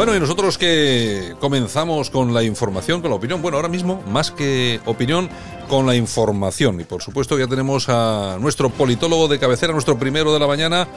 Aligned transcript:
Bueno, 0.00 0.16
y 0.16 0.20
nosotros 0.20 0.56
que 0.56 1.34
comenzamos 1.40 2.08
con 2.08 2.32
la 2.32 2.42
información, 2.42 3.02
con 3.02 3.10
la 3.10 3.16
opinión, 3.16 3.42
bueno, 3.42 3.58
ahora 3.58 3.68
mismo, 3.68 4.02
más 4.06 4.30
que 4.30 4.80
opinión, 4.86 5.28
con 5.68 5.84
la 5.84 5.94
información. 5.94 6.80
Y 6.80 6.84
por 6.84 7.02
supuesto 7.02 7.38
ya 7.38 7.46
tenemos 7.46 7.86
a 7.90 8.38
nuestro 8.40 8.70
politólogo 8.70 9.28
de 9.28 9.38
cabecera, 9.38 9.74
nuestro 9.74 9.98
primero 9.98 10.32
de 10.32 10.38
la 10.38 10.46
mañana, 10.46 10.88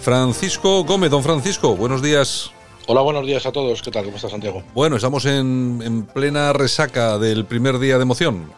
Francisco 0.00 0.82
Gómez. 0.82 1.10
Don 1.12 1.22
Francisco, 1.22 1.76
buenos 1.76 2.02
días. 2.02 2.50
Hola, 2.90 3.02
buenos 3.02 3.26
días 3.26 3.44
a 3.44 3.52
todos. 3.52 3.82
¿Qué 3.82 3.90
tal? 3.90 4.06
¿Cómo 4.06 4.16
está 4.16 4.30
Santiago? 4.30 4.62
Bueno, 4.72 4.96
estamos 4.96 5.26
en, 5.26 5.82
en 5.84 6.06
plena 6.06 6.54
resaca 6.54 7.18
del 7.18 7.44
primer 7.44 7.78
día 7.78 7.96
de 7.98 8.02
emoción. 8.02 8.50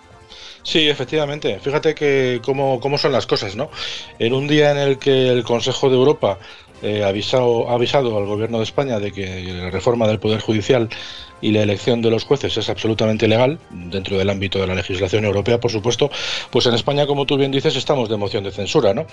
Sí, 0.62 0.88
efectivamente. 0.88 1.58
Fíjate 1.58 1.96
que 1.96 2.40
cómo, 2.44 2.78
cómo 2.78 2.96
son 2.96 3.10
las 3.10 3.26
cosas, 3.26 3.56
¿no? 3.56 3.70
En 4.20 4.32
un 4.32 4.46
día 4.46 4.70
en 4.70 4.78
el 4.78 4.98
que 4.98 5.30
el 5.30 5.42
Consejo 5.42 5.90
de 5.90 5.96
Europa 5.96 6.38
eh, 6.82 7.04
avisado, 7.04 7.70
ha 7.70 7.74
avisado 7.74 8.16
al 8.16 8.26
gobierno 8.26 8.58
de 8.58 8.64
España 8.64 8.98
de 8.98 9.12
que 9.12 9.42
la 9.52 9.70
reforma 9.70 10.06
del 10.06 10.18
Poder 10.18 10.40
Judicial 10.40 10.88
y 11.40 11.52
la 11.52 11.62
elección 11.62 12.02
de 12.02 12.10
los 12.10 12.24
jueces 12.24 12.56
es 12.56 12.68
absolutamente 12.68 13.28
legal, 13.28 13.58
dentro 13.70 14.18
del 14.18 14.30
ámbito 14.30 14.58
de 14.58 14.66
la 14.66 14.74
legislación 14.74 15.24
europea, 15.24 15.58
por 15.58 15.70
supuesto, 15.70 16.10
pues 16.50 16.66
en 16.66 16.74
España, 16.74 17.06
como 17.06 17.26
tú 17.26 17.36
bien 17.36 17.50
dices, 17.50 17.76
estamos 17.76 18.08
de 18.08 18.16
moción 18.16 18.44
de 18.44 18.50
censura, 18.50 18.94
¿no? 18.94 19.06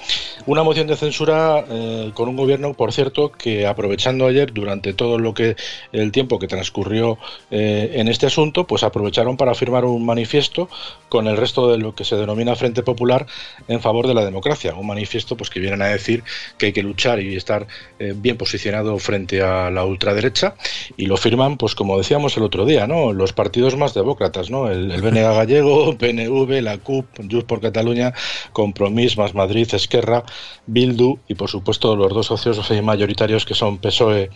Una 0.45 0.63
moción 0.63 0.87
de 0.87 0.95
censura 0.95 1.63
eh, 1.69 2.11
con 2.13 2.29
un 2.29 2.35
gobierno, 2.35 2.73
por 2.73 2.91
cierto, 2.91 3.31
que 3.31 3.65
aprovechando 3.65 4.27
ayer, 4.27 4.53
durante 4.53 4.93
todo 4.93 5.17
lo 5.19 5.33
que 5.33 5.55
el 5.91 6.11
tiempo 6.11 6.39
que 6.39 6.47
transcurrió 6.47 7.17
eh, 7.51 7.91
en 7.95 8.07
este 8.07 8.25
asunto, 8.25 8.67
pues 8.67 8.83
aprovecharon 8.83 9.37
para 9.37 9.55
firmar 9.55 9.85
un 9.85 10.05
manifiesto 10.05 10.69
con 11.09 11.27
el 11.27 11.37
resto 11.37 11.71
de 11.71 11.77
lo 11.77 11.95
que 11.95 12.03
se 12.03 12.15
denomina 12.15 12.55
Frente 12.55 12.83
Popular 12.83 13.25
en 13.67 13.79
favor 13.79 14.07
de 14.07 14.13
la 14.13 14.25
democracia. 14.25 14.75
Un 14.75 14.87
manifiesto 14.87 15.37
pues 15.37 15.49
que 15.49 15.59
vienen 15.59 15.81
a 15.81 15.87
decir 15.87 16.23
que 16.57 16.67
hay 16.67 16.73
que 16.73 16.83
luchar 16.83 17.21
y 17.21 17.35
estar 17.35 17.56
eh, 17.97 18.13
bien 18.15 18.37
posicionado 18.37 18.99
frente 18.99 19.41
a 19.41 19.71
la 19.71 19.85
ultraderecha 19.85 20.55
y 20.97 21.05
lo 21.07 21.17
firman, 21.17 21.57
pues 21.57 21.73
como 21.73 21.97
decíamos 21.97 22.37
el 22.37 22.43
otro 22.43 22.65
día, 22.65 22.85
¿no? 22.85 23.13
Los 23.13 23.33
partidos 23.33 23.75
más 23.77 23.93
demócratas, 23.93 24.49
¿no? 24.49 24.69
El, 24.69 24.91
el 24.91 25.01
gallego, 25.01 25.97
PNV, 25.97 26.61
la 26.61 26.77
CUP, 26.77 27.05
Junts 27.17 27.45
por 27.45 27.61
Cataluña, 27.61 28.13
Compromís, 28.53 29.17
Más 29.17 29.33
Madrid, 29.33 29.67
Esquerra, 29.73 30.23
Bildu 30.67 31.19
y 31.27 31.35
por 31.35 31.49
supuesto 31.49 31.95
los 31.95 32.13
dos 32.13 32.27
socios 32.27 32.59
mayoritarios 32.83 33.45
que 33.45 33.53
son 33.53 33.77
PSOE 33.77 34.29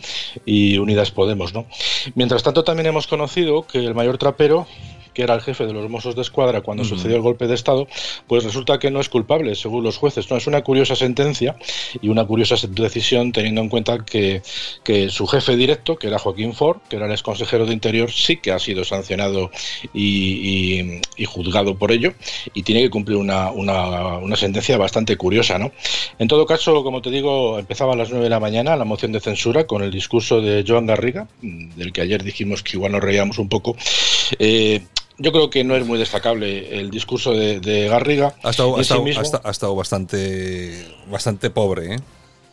y 0.44 0.78
Unidas 0.78 1.10
Podemos, 1.10 1.52
¿no? 1.52 1.66
Mientras 2.14 2.42
tanto 2.42 2.64
también 2.64 2.86
hemos 2.86 3.06
conocido 3.06 3.66
que 3.66 3.78
el 3.78 3.94
mayor 3.94 4.18
trapero 4.18 4.66
que 5.14 5.22
era 5.22 5.34
el 5.34 5.40
jefe 5.40 5.66
de 5.66 5.72
los 5.72 5.88
Mossos 5.90 6.14
de 6.14 6.22
Escuadra 6.22 6.60
cuando 6.60 6.84
sucedió 6.84 7.16
el 7.16 7.22
golpe 7.22 7.46
de 7.46 7.54
Estado, 7.54 7.86
pues 8.26 8.44
resulta 8.44 8.78
que 8.78 8.90
no 8.90 9.00
es 9.00 9.08
culpable, 9.08 9.54
según 9.54 9.84
los 9.84 9.96
jueces. 9.96 10.30
No, 10.30 10.36
es 10.36 10.46
una 10.46 10.62
curiosa 10.62 10.96
sentencia 10.96 11.56
y 12.00 12.08
una 12.08 12.24
curiosa 12.24 12.56
decisión 12.68 13.32
teniendo 13.32 13.60
en 13.60 13.68
cuenta 13.68 14.04
que, 14.04 14.42
que 14.84 15.08
su 15.10 15.26
jefe 15.26 15.56
directo, 15.56 15.96
que 15.96 16.08
era 16.08 16.18
Joaquín 16.18 16.54
Ford, 16.54 16.78
que 16.88 16.96
era 16.96 17.06
el 17.06 17.12
ex 17.12 17.22
consejero 17.22 17.66
de 17.66 17.72
Interior, 17.72 18.10
sí 18.10 18.36
que 18.36 18.52
ha 18.52 18.58
sido 18.58 18.84
sancionado 18.84 19.50
y, 19.92 21.00
y, 21.16 21.24
juzgado 21.24 21.76
por 21.76 21.92
ello 21.92 22.12
y 22.52 22.62
tiene 22.62 22.82
que 22.82 22.90
cumplir 22.90 23.16
una, 23.16 23.50
una, 23.50 24.18
una, 24.18 24.36
sentencia 24.36 24.76
bastante 24.76 25.16
curiosa. 25.16 25.58
¿no? 25.58 25.72
En 26.18 26.28
todo 26.28 26.46
caso, 26.46 26.82
como 26.82 27.00
te 27.00 27.10
digo, 27.10 27.58
empezaba 27.58 27.94
a 27.94 27.96
las 27.96 28.10
9 28.10 28.24
de 28.24 28.30
la 28.30 28.40
mañana 28.40 28.76
la 28.76 28.84
moción 28.84 29.12
de 29.12 29.20
censura 29.20 29.66
con 29.66 29.82
el 29.82 29.90
discurso 29.90 30.40
de 30.40 30.64
Joan 30.66 30.86
Garriga, 30.86 31.28
del 31.40 31.92
que 31.92 32.02
ayer 32.02 32.22
dijimos 32.22 32.62
que 32.62 32.76
igual 32.76 32.92
nos 32.92 33.02
reíamos 33.02 33.38
un 33.38 33.48
poco. 33.48 33.76
Eh, 34.38 34.82
yo 35.22 35.32
creo 35.32 35.48
que 35.50 35.64
no 35.64 35.76
es 35.76 35.86
muy 35.86 35.98
destacable 35.98 36.78
el 36.78 36.90
discurso 36.90 37.32
de, 37.32 37.60
de 37.60 37.88
Garriga. 37.88 38.34
Ha 38.42 38.50
estado, 38.50 38.76
ha 38.76 38.80
estado, 38.80 39.06
sí 39.06 39.14
ha 39.44 39.50
estado 39.50 39.74
bastante, 39.74 40.94
bastante 41.10 41.50
pobre, 41.50 41.94
¿eh? 41.94 41.98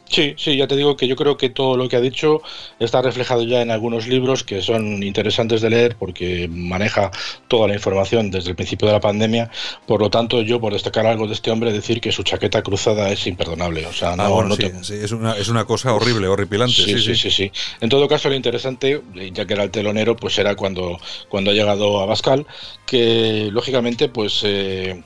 Sí, 0.10 0.34
sí, 0.38 0.58
ya 0.58 0.68
te 0.68 0.76
digo 0.76 0.98
que 0.98 1.08
yo 1.08 1.16
creo 1.16 1.38
que 1.38 1.50
todo 1.50 1.78
lo 1.78 1.88
que 1.88 1.96
ha 1.96 2.02
dicho 2.02 2.42
está 2.80 3.02
reflejado 3.02 3.44
ya 3.44 3.62
en 3.62 3.70
algunos 3.70 4.08
libros 4.08 4.44
que 4.44 4.62
son 4.62 5.04
interesantes 5.04 5.62
de 5.62 5.70
leer 5.70 5.96
porque 5.98 6.50
maneja 6.52 7.12
toda 7.48 7.68
la 7.68 7.76
información 7.76 8.32
desde 8.32 8.50
el 8.50 8.56
principio 8.56 8.88
de 8.88 8.94
la 8.94 9.00
pandemia. 9.00 9.52
Por 9.86 10.02
lo 10.02 10.10
tanto, 10.10 10.42
yo 10.42 10.60
por 10.60 10.74
destacar 10.74 11.06
algo 11.06 11.28
de 11.28 11.34
este 11.34 11.52
hombre, 11.52 11.72
decir 11.72 12.02
que 12.02 12.12
su 12.12 12.24
chaqueta 12.24 12.64
cruzada 12.64 13.12
es 13.12 13.28
imperdonable. 13.28 13.86
O 13.86 13.94
sea, 13.94 14.16
no, 14.16 14.24
ah, 14.24 14.30
bueno, 14.30 14.50
no 14.50 14.56
sí, 14.56 14.64
te... 14.64 14.84
sí, 14.84 14.94
es, 14.96 15.12
una, 15.12 15.34
es 15.34 15.48
una 15.48 15.66
cosa 15.66 15.94
horrible, 15.94 16.28
horripilante. 16.28 16.74
Sí 16.74 16.86
sí, 16.86 17.00
sí 17.00 17.16
sí, 17.16 17.30
sí, 17.30 17.52
En 17.80 17.90
todo 17.90 18.08
caso, 18.08 18.30
lo 18.30 18.36
interesante, 18.36 19.02
ya 19.32 19.46
que 19.46 19.54
era 19.54 19.64
el 19.64 19.70
telonero, 19.70 20.16
pues 20.16 20.38
era 20.40 20.56
cuando, 20.56 20.98
cuando 21.30 21.52
ha 21.52 21.54
llegado 21.54 22.02
a 22.02 22.08
Bascal, 22.08 22.48
que 22.88 23.50
lógicamente, 23.52 24.10
pues 24.10 24.42
eh, 24.44 25.04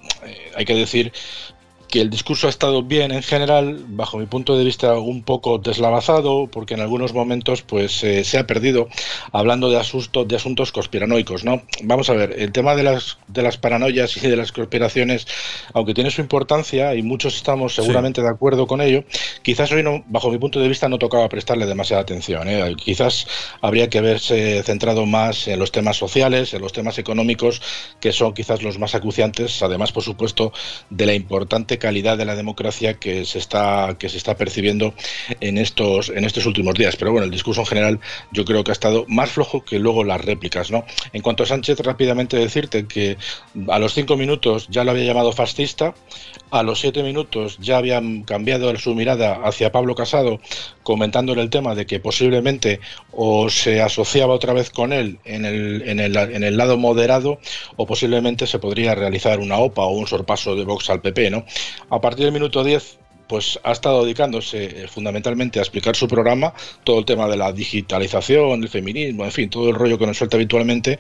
hay 0.56 0.66
que 0.66 0.76
decir 0.76 1.12
que 1.94 2.02
el 2.02 2.10
discurso 2.10 2.48
ha 2.48 2.50
estado 2.50 2.82
bien 2.82 3.12
en 3.12 3.22
general, 3.22 3.86
bajo 3.88 4.18
mi 4.18 4.26
punto 4.26 4.58
de 4.58 4.64
vista 4.64 4.98
un 4.98 5.22
poco 5.22 5.60
deslavazado, 5.60 6.48
porque 6.48 6.74
en 6.74 6.80
algunos 6.80 7.14
momentos 7.14 7.62
pues 7.62 8.04
eh, 8.04 8.24
se 8.24 8.40
ha 8.40 8.48
perdido 8.48 8.88
hablando 9.32 9.70
de 9.70 9.78
asuntos, 9.78 10.28
de 10.28 10.36
asuntos 10.36 10.72
conspiranoicos, 10.72 11.44
¿no? 11.44 11.62
Vamos 11.84 12.10
a 12.10 12.14
ver, 12.14 12.34
el 12.40 12.52
tema 12.52 12.76
de 12.76 12.82
las, 12.82 13.20
de 13.28 13.44
las 13.44 13.60
paranoias 13.60 14.18
y 14.18 14.28
de 14.28 14.36
las 14.36 14.52
conspiraciones, 14.52 15.28
aunque 15.76 15.94
tiene 15.94 16.10
su 16.10 16.22
importancia 16.22 16.96
y 16.96 17.04
muchos 17.04 17.36
estamos 17.36 17.76
seguramente 17.76 18.22
sí. 18.22 18.26
de 18.26 18.34
acuerdo 18.34 18.66
con 18.66 18.82
ello, 18.82 19.04
quizás 19.44 19.72
hoy, 19.72 19.84
no, 19.84 20.04
bajo 20.08 20.32
mi 20.32 20.40
punto 20.40 20.60
de 20.60 20.70
vista, 20.70 20.90
no 20.90 20.98
tocaba 20.98 21.30
prestarle 21.30 21.68
demasiada 21.68 22.02
atención. 22.02 22.50
¿eh? 22.50 22.74
Quizás 22.76 23.28
habría 23.62 23.88
que 23.92 24.00
haberse 24.00 24.64
centrado 24.64 25.06
más 25.06 25.48
en 25.48 25.60
los 25.60 25.72
temas 25.72 25.98
sociales, 25.98 26.56
en 26.56 26.62
los 26.64 26.74
temas 26.74 26.98
económicos, 26.98 27.62
que 28.00 28.12
son 28.12 28.34
quizás 28.34 28.64
los 28.64 28.80
más 28.80 28.96
acuciantes, 28.96 29.62
además, 29.62 29.92
por 29.92 30.02
supuesto, 30.02 30.54
de 30.90 31.06
la 31.06 31.14
importante 31.14 31.83
calidad 31.84 32.18
de 32.18 32.24
la 32.24 32.38
democracia 32.38 32.94
que 32.94 33.26
se 33.26 33.40
está 33.40 33.98
que 34.00 34.08
se 34.08 34.16
está 34.16 34.38
percibiendo 34.38 34.94
en 35.42 35.58
estos 35.58 36.08
en 36.08 36.24
estos 36.24 36.46
últimos 36.46 36.76
días 36.76 36.96
pero 36.96 37.12
bueno 37.12 37.26
el 37.26 37.32
discurso 37.32 37.60
en 37.60 37.68
general 37.68 38.00
yo 38.32 38.46
creo 38.46 38.64
que 38.64 38.72
ha 38.72 38.80
estado 38.80 39.04
más 39.10 39.32
flojo 39.32 39.66
que 39.66 39.80
luego 39.80 40.06
las 40.06 40.24
réplicas 40.24 40.72
no 40.72 40.86
en 41.12 41.22
cuanto 41.22 41.44
a 41.44 41.46
Sánchez 41.46 41.82
rápidamente 41.82 42.38
decirte 42.38 42.88
que 42.88 43.18
a 43.68 43.80
los 43.80 43.94
cinco 43.94 44.16
minutos 44.16 44.68
ya 44.70 44.86
lo 44.86 44.92
había 44.92 45.04
llamado 45.04 45.34
fascista 45.34 45.94
a 46.52 46.64
los 46.64 46.80
siete 46.80 47.04
minutos 47.04 47.58
ya 47.60 47.80
habían 47.80 48.24
cambiado 48.24 48.74
su 48.78 48.96
mirada 48.96 49.42
hacia 49.44 49.74
Pablo 49.74 49.94
Casado 49.94 50.40
comentándole 50.84 51.42
el 51.42 51.50
tema 51.50 51.76
de 51.76 51.86
que 51.86 52.00
posiblemente 52.00 52.80
o 53.12 53.50
se 53.50 53.82
asociaba 53.82 54.34
otra 54.34 54.54
vez 54.54 54.70
con 54.70 54.94
él 54.94 55.20
en 55.26 55.44
el, 55.44 55.82
en 55.86 56.00
el, 56.00 56.16
en 56.16 56.44
el 56.44 56.56
lado 56.56 56.78
moderado 56.78 57.40
o 57.76 57.86
posiblemente 57.86 58.48
se 58.48 58.60
podría 58.60 58.96
realizar 58.96 59.40
una 59.40 59.58
OPA 59.58 59.84
o 59.84 59.98
un 59.98 60.08
sorpaso 60.08 60.56
de 60.56 60.64
Vox 60.64 60.90
al 60.90 61.02
PP, 61.02 61.30
¿no? 61.30 61.46
A 61.90 62.02
partir 62.02 62.26
del 62.26 62.34
minuto 62.34 62.64
10 62.64 63.00
pues 63.28 63.60
ha 63.64 63.72
estado 63.72 64.04
dedicándose 64.04 64.88
fundamentalmente 64.88 65.60
a 65.60 65.62
explicar 65.62 65.96
su 65.96 66.08
programa, 66.08 66.54
todo 66.84 67.00
el 67.00 67.06
tema 67.06 67.28
de 67.28 67.38
la 67.38 67.52
digitalización, 67.52 68.62
el 68.62 68.70
feminismo, 68.70 69.24
en 69.24 69.32
fin, 69.32 69.50
todo 69.50 69.70
el 69.70 69.76
rollo 69.76 69.98
que 69.98 70.06
nos 70.06 70.18
suelta 70.18 70.38
habitualmente. 70.38 71.00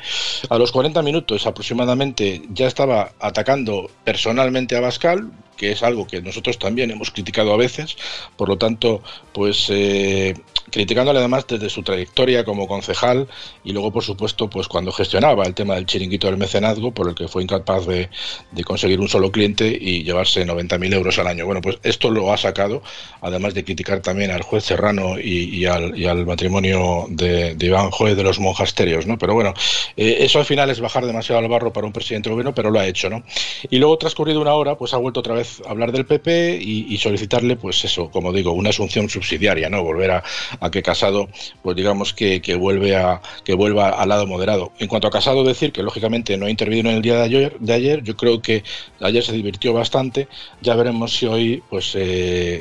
A 0.50 0.57
los 0.57 0.72
40 0.72 1.01
minutos 1.03 1.45
aproximadamente 1.45 2.41
ya 2.51 2.67
estaba 2.67 3.11
atacando 3.19 3.89
personalmente 4.03 4.75
a 4.75 4.81
Bascal, 4.81 5.31
que 5.63 5.72
es 5.72 5.81
algo 5.81 6.06
que 6.06 6.22
nosotros 6.22 6.59
también 6.59 6.91
hemos 6.91 7.09
criticado 7.09 7.53
a 7.53 7.57
veces, 7.57 7.96
por 8.35 8.50
lo 8.50 8.57
tanto, 8.57 9.01
pues 9.31 9.68
eh, 9.69 10.34
criticándole 10.69 11.19
además 11.19 11.46
desde 11.47 11.69
su 11.69 11.84
trayectoria 11.84 12.44
como 12.44 12.68
concejal 12.68 13.29
y 13.63 13.72
luego, 13.72 13.94
por 13.94 14.03
supuesto, 14.03 14.50
pues 14.50 14.68
cuando 14.68 14.91
gestionaba 14.91 15.46
el 15.46 15.53
tema 15.53 15.75
del 15.75 15.85
chiringuito 15.85 16.28
del 16.28 16.35
mecenazgo, 16.35 16.91
por 16.91 17.07
el 17.07 17.16
que 17.16 17.29
fue 17.29 17.44
incapaz 17.44 17.85
de, 17.85 18.09
de 18.52 18.63
conseguir 18.66 19.00
un 19.00 19.07
solo 19.07 19.31
cliente 19.31 19.68
y 19.68 20.03
llevarse 20.03 20.46
90.000 20.46 20.94
euros 20.96 21.18
al 21.19 21.28
año. 21.28 21.46
Bueno, 21.46 21.62
pues 21.62 21.78
esto 21.84 22.12
lo 22.12 22.34
ha 22.34 22.38
sacado, 22.38 22.84
además 23.22 23.53
de 23.53 23.63
criticar 23.63 24.02
también 24.02 24.31
al 24.31 24.41
juez 24.41 24.66
Serrano 24.66 25.18
y, 25.18 25.66
al, 25.66 26.25
matrimonio 26.25 27.06
de, 27.09 27.56
de, 27.56 27.66
Iván 27.68 27.90
Joe 27.91 28.16
de 28.16 28.23
los 28.23 28.40
monasterios, 28.40 29.07
¿no? 29.07 29.18
Pero 29.18 29.34
bueno, 29.34 29.53
eh, 29.96 30.18
eso 30.19 30.40
al 30.40 30.46
final 30.46 30.69
es 30.69 30.81
bajar 30.81 31.06
demasiado 31.06 31.40
al 31.40 31.47
barro 31.47 31.72
para 31.72 31.88
un 31.88 31.93
presidente 31.93 32.28
del 32.28 32.34
gobierno, 32.34 32.53
pero 32.53 32.70
lo 32.70 32.79
ha 32.79 32.85
hecho, 32.85 33.09
¿no? 33.09 33.23
Y 33.70 33.78
luego, 33.78 33.97
transcurrido 33.97 34.41
una 34.41 34.55
hora, 34.55 34.76
pues 34.76 34.93
ha 34.93 34.97
vuelto 34.97 35.22
otra 35.22 35.35
vez 35.35 35.53
hablar 35.67 35.91
del 35.91 36.05
PP 36.05 36.59
y, 36.61 36.94
y 36.94 36.97
solicitarle, 36.97 37.55
pues 37.55 37.84
eso, 37.85 38.09
como 38.09 38.32
digo, 38.32 38.52
una 38.53 38.70
asunción 38.70 39.09
subsidiaria, 39.09 39.70
¿no? 39.70 39.84
Volver 39.84 40.11
a, 40.11 40.23
a 40.59 40.72
que 40.72 40.82
Casado, 40.82 41.29
pues 41.61 41.76
digamos 41.76 42.14
que, 42.14 42.41
que, 42.41 42.55
vuelve 42.55 42.96
a 42.96 43.22
que 43.44 43.53
vuelva 43.53 43.90
al 43.90 44.09
lado 44.09 44.28
moderado. 44.28 44.72
En 44.79 44.88
cuanto 44.88 45.08
a 45.08 45.11
Casado, 45.11 45.44
decir 45.44 45.72
que 45.72 45.84
lógicamente 45.84 46.38
no 46.38 46.46
ha 46.46 46.50
intervenido 46.50 46.90
en 46.90 46.97
el 46.97 47.02
día 47.02 47.16
de 47.16 47.23
ayer, 47.23 47.58
de 47.59 47.73
ayer 47.73 48.03
yo 48.03 48.16
creo 48.16 48.41
que 48.41 48.64
ayer 49.00 49.23
se 49.23 49.34
divirtió 49.34 49.73
bastante, 49.73 50.28
ya 50.61 50.76
veremos 50.76 51.14
si 51.14 51.26
hoy 51.26 51.64
pues 51.70 51.96
eh, 51.96 52.00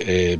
eh, 0.06 0.38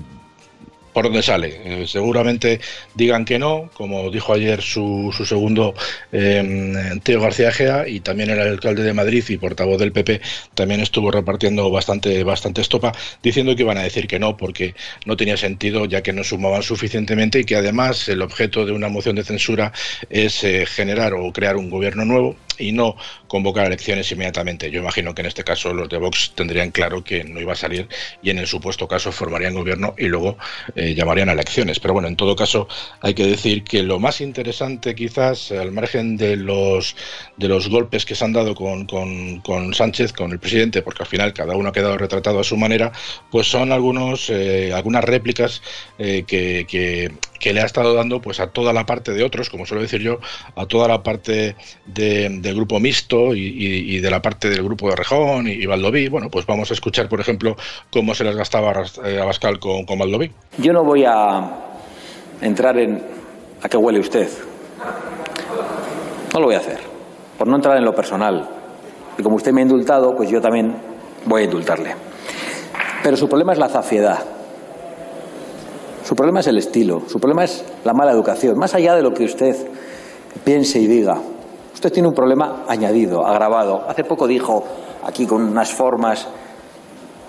por 0.93 1.05
dónde 1.05 1.23
sale. 1.23 1.61
Eh, 1.65 1.87
seguramente 1.87 2.61
digan 2.95 3.25
que 3.25 3.39
no, 3.39 3.71
como 3.75 4.11
dijo 4.11 4.33
ayer 4.33 4.63
su, 4.63 5.13
su 5.17 5.25
segundo 5.25 5.75
eh, 6.13 6.99
Teo 7.03 7.21
García 7.21 7.53
Gea 7.53 7.89
y 7.89 8.01
también 8.01 8.31
el 8.31 8.41
alcalde 8.41 8.83
de 8.83 8.93
Madrid 8.93 9.25
y 9.29 9.37
portavoz 9.37 9.79
del 9.79 9.93
PP 9.93 10.21
también 10.55 10.81
estuvo 10.81 11.11
repartiendo 11.11 11.71
bastante, 11.71 12.25
bastante 12.25 12.61
estopa 12.61 12.93
diciendo 13.23 13.57
que 13.57 13.63
iban 13.63 13.79
a 13.79 13.83
decir 13.83 14.07
que 14.07 14.19
no 14.19 14.37
porque 14.37 14.75
no 15.07 15.17
tenía 15.17 15.37
sentido 15.37 15.87
ya 15.87 16.03
que 16.03 16.13
no 16.13 16.25
sumaban 16.25 16.63
suficientemente 16.63 17.41
y 17.41 17.45
que 17.45 17.57
además 17.57 18.09
el 18.09 18.23
objeto 18.23 18.65
de 18.67 18.73
una 18.73 18.89
moción 18.89 19.17
de 19.17 19.25
censura 19.25 19.73
es 20.11 20.45
eh, 20.45 20.67
generar 20.67 21.15
o 21.15 21.33
crear 21.33 21.57
un 21.57 21.71
gobierno 21.71 22.05
nuevo 22.05 22.37
y 22.59 22.73
no 22.73 22.97
convocar 23.29 23.67
elecciones 23.67 24.11
inmediatamente. 24.13 24.71
Yo 24.71 24.81
imagino 24.81 25.15
que 25.15 25.23
en 25.23 25.27
este 25.27 25.45
caso 25.45 25.73
los 25.73 25.89
de 25.89 25.99
Vox 25.99 26.33
tendrían 26.35 26.71
claro 26.71 27.03
que 27.03 27.25
no 27.25 27.41
iba 27.41 27.53
a 27.53 27.57
salir 27.57 27.89
y 28.23 28.31
en 28.31 28.39
el 28.39 28.47
supuesto 28.47 28.87
caso 28.89 29.13
formarían 29.13 29.55
gobierno 29.55 29.95
y 29.99 30.07
luego 30.07 30.37
eh, 30.75 30.95
llamarían 30.95 31.29
a 31.29 31.33
elecciones. 31.33 31.81
Pero 31.81 31.95
bueno, 31.95 32.09
en 32.09 32.17
todo 32.17 32.37
caso 32.37 32.69
hay 33.01 33.15
que 33.15 33.27
decir 33.27 33.65
que 33.65 33.83
lo 33.83 33.99
más 33.99 34.21
interesante 34.21 34.95
quizás 34.95 35.53
al 35.53 35.73
margen 35.73 36.17
de 36.17 36.37
los 36.37 36.97
de 37.37 37.49
los 37.49 37.69
golpes 37.69 38.05
que 38.05 38.15
se 38.15 38.25
han 38.25 38.33
dado 38.33 38.55
con, 38.55 38.87
con, 38.87 39.75
Sánchez, 39.75 40.13
con 40.13 40.33
el 40.33 40.39
presidente, 40.39 40.83
porque 40.83 41.03
al 41.03 41.09
final 41.09 41.33
cada 41.33 41.57
uno 41.57 41.71
ha 41.71 41.73
quedado 41.73 41.97
retratado 41.97 42.41
a 42.41 42.45
su 42.45 42.57
manera, 42.57 42.93
pues 43.31 43.47
son 43.47 43.73
algunos 43.73 44.31
eh, 44.31 44.73
algunas 44.75 45.05
réplicas 45.05 45.63
eh, 45.99 46.25
que, 46.27 46.67
que, 46.69 47.53
le 47.53 47.61
ha 47.61 47.67
estado 47.67 47.95
dando 47.95 48.23
pues 48.23 48.39
a 48.39 48.49
toda 48.49 48.73
la 48.73 48.87
parte 48.87 49.13
de 49.13 49.25
otros, 49.25 49.51
como 49.51 49.67
suelo 49.67 49.83
decir 49.83 50.01
yo, 50.01 50.21
a 50.55 50.67
toda 50.67 50.89
la 50.89 51.03
parte 51.03 51.57
de 51.87 52.25
del 52.43 52.57
grupo 52.57 52.79
mixto 52.81 53.35
y, 53.35 54.01
de 54.01 54.11
la 54.11 54.21
parte 54.21 54.51
del 54.51 54.63
grupo 54.63 54.89
de 54.91 54.97
Rejón 54.97 55.47
y, 55.49 55.65
Valdoví. 55.65 56.09
Bueno, 56.09 56.29
pues 56.31 56.45
vamos 56.47 56.71
a 56.71 56.75
escuchar, 56.75 57.09
por 57.09 57.21
ejemplo, 57.21 57.57
cómo 57.91 58.15
se 58.15 58.25
les 58.25 58.37
gastaba 58.37 58.73
eh, 59.05 59.21
a 59.21 59.25
Bascal 59.25 59.59
con, 59.59 59.85
con 59.85 59.99
Valdoví. 59.99 60.31
Yo 60.59 60.73
no 60.73 60.85
voy 60.85 61.05
a 61.05 61.73
entrar 62.41 62.77
en 62.79 63.03
a 63.63 63.69
qué 63.69 63.77
huele 63.77 64.01
usted. 64.01 64.29
No 66.35 66.41
lo 66.41 66.47
voy 66.47 66.55
a 66.55 66.59
hacer, 66.59 66.79
por 67.39 67.47
no 67.47 67.57
entrar 67.57 67.77
en 67.77 67.85
lo 67.85 67.95
personal. 67.95 68.49
Y 69.19 69.23
como 69.23 69.37
usted 69.37 69.53
me 69.53 69.61
ha 69.61 69.65
indultado, 69.65 70.15
pues 70.17 70.31
yo 70.31 70.41
también 70.41 70.75
voy 71.27 71.43
a 71.43 71.45
indultarle. 71.45 71.95
Pero 73.03 73.17
su 73.17 73.29
problema 73.29 73.53
es 73.53 73.59
la 73.59 73.69
zafiedad. 73.69 74.19
Su 76.05 76.17
problema 76.17 76.41
es 76.41 76.47
el 76.49 76.59
estilo, 76.59 77.03
su 77.07 77.21
problema 77.21 77.45
es 77.45 77.65
la 77.85 77.93
mala 77.93 78.13
educación, 78.13 78.59
más 78.59 78.75
allá 78.75 78.95
de 78.95 79.03
lo 79.03 79.13
que 79.15 79.25
usted 79.25 79.55
piense 80.45 80.81
y 80.81 80.87
diga. 80.87 81.19
Usted 81.83 81.95
tiene 81.95 82.11
un 82.11 82.15
problema 82.15 82.63
añadido, 82.69 83.27
agravado. 83.27 83.83
Hace 83.89 84.05
poco 84.05 84.29
dijo 84.29 84.63
aquí 85.03 85.27
con 85.27 85.43
unas 85.43 85.73
formas 85.73 86.29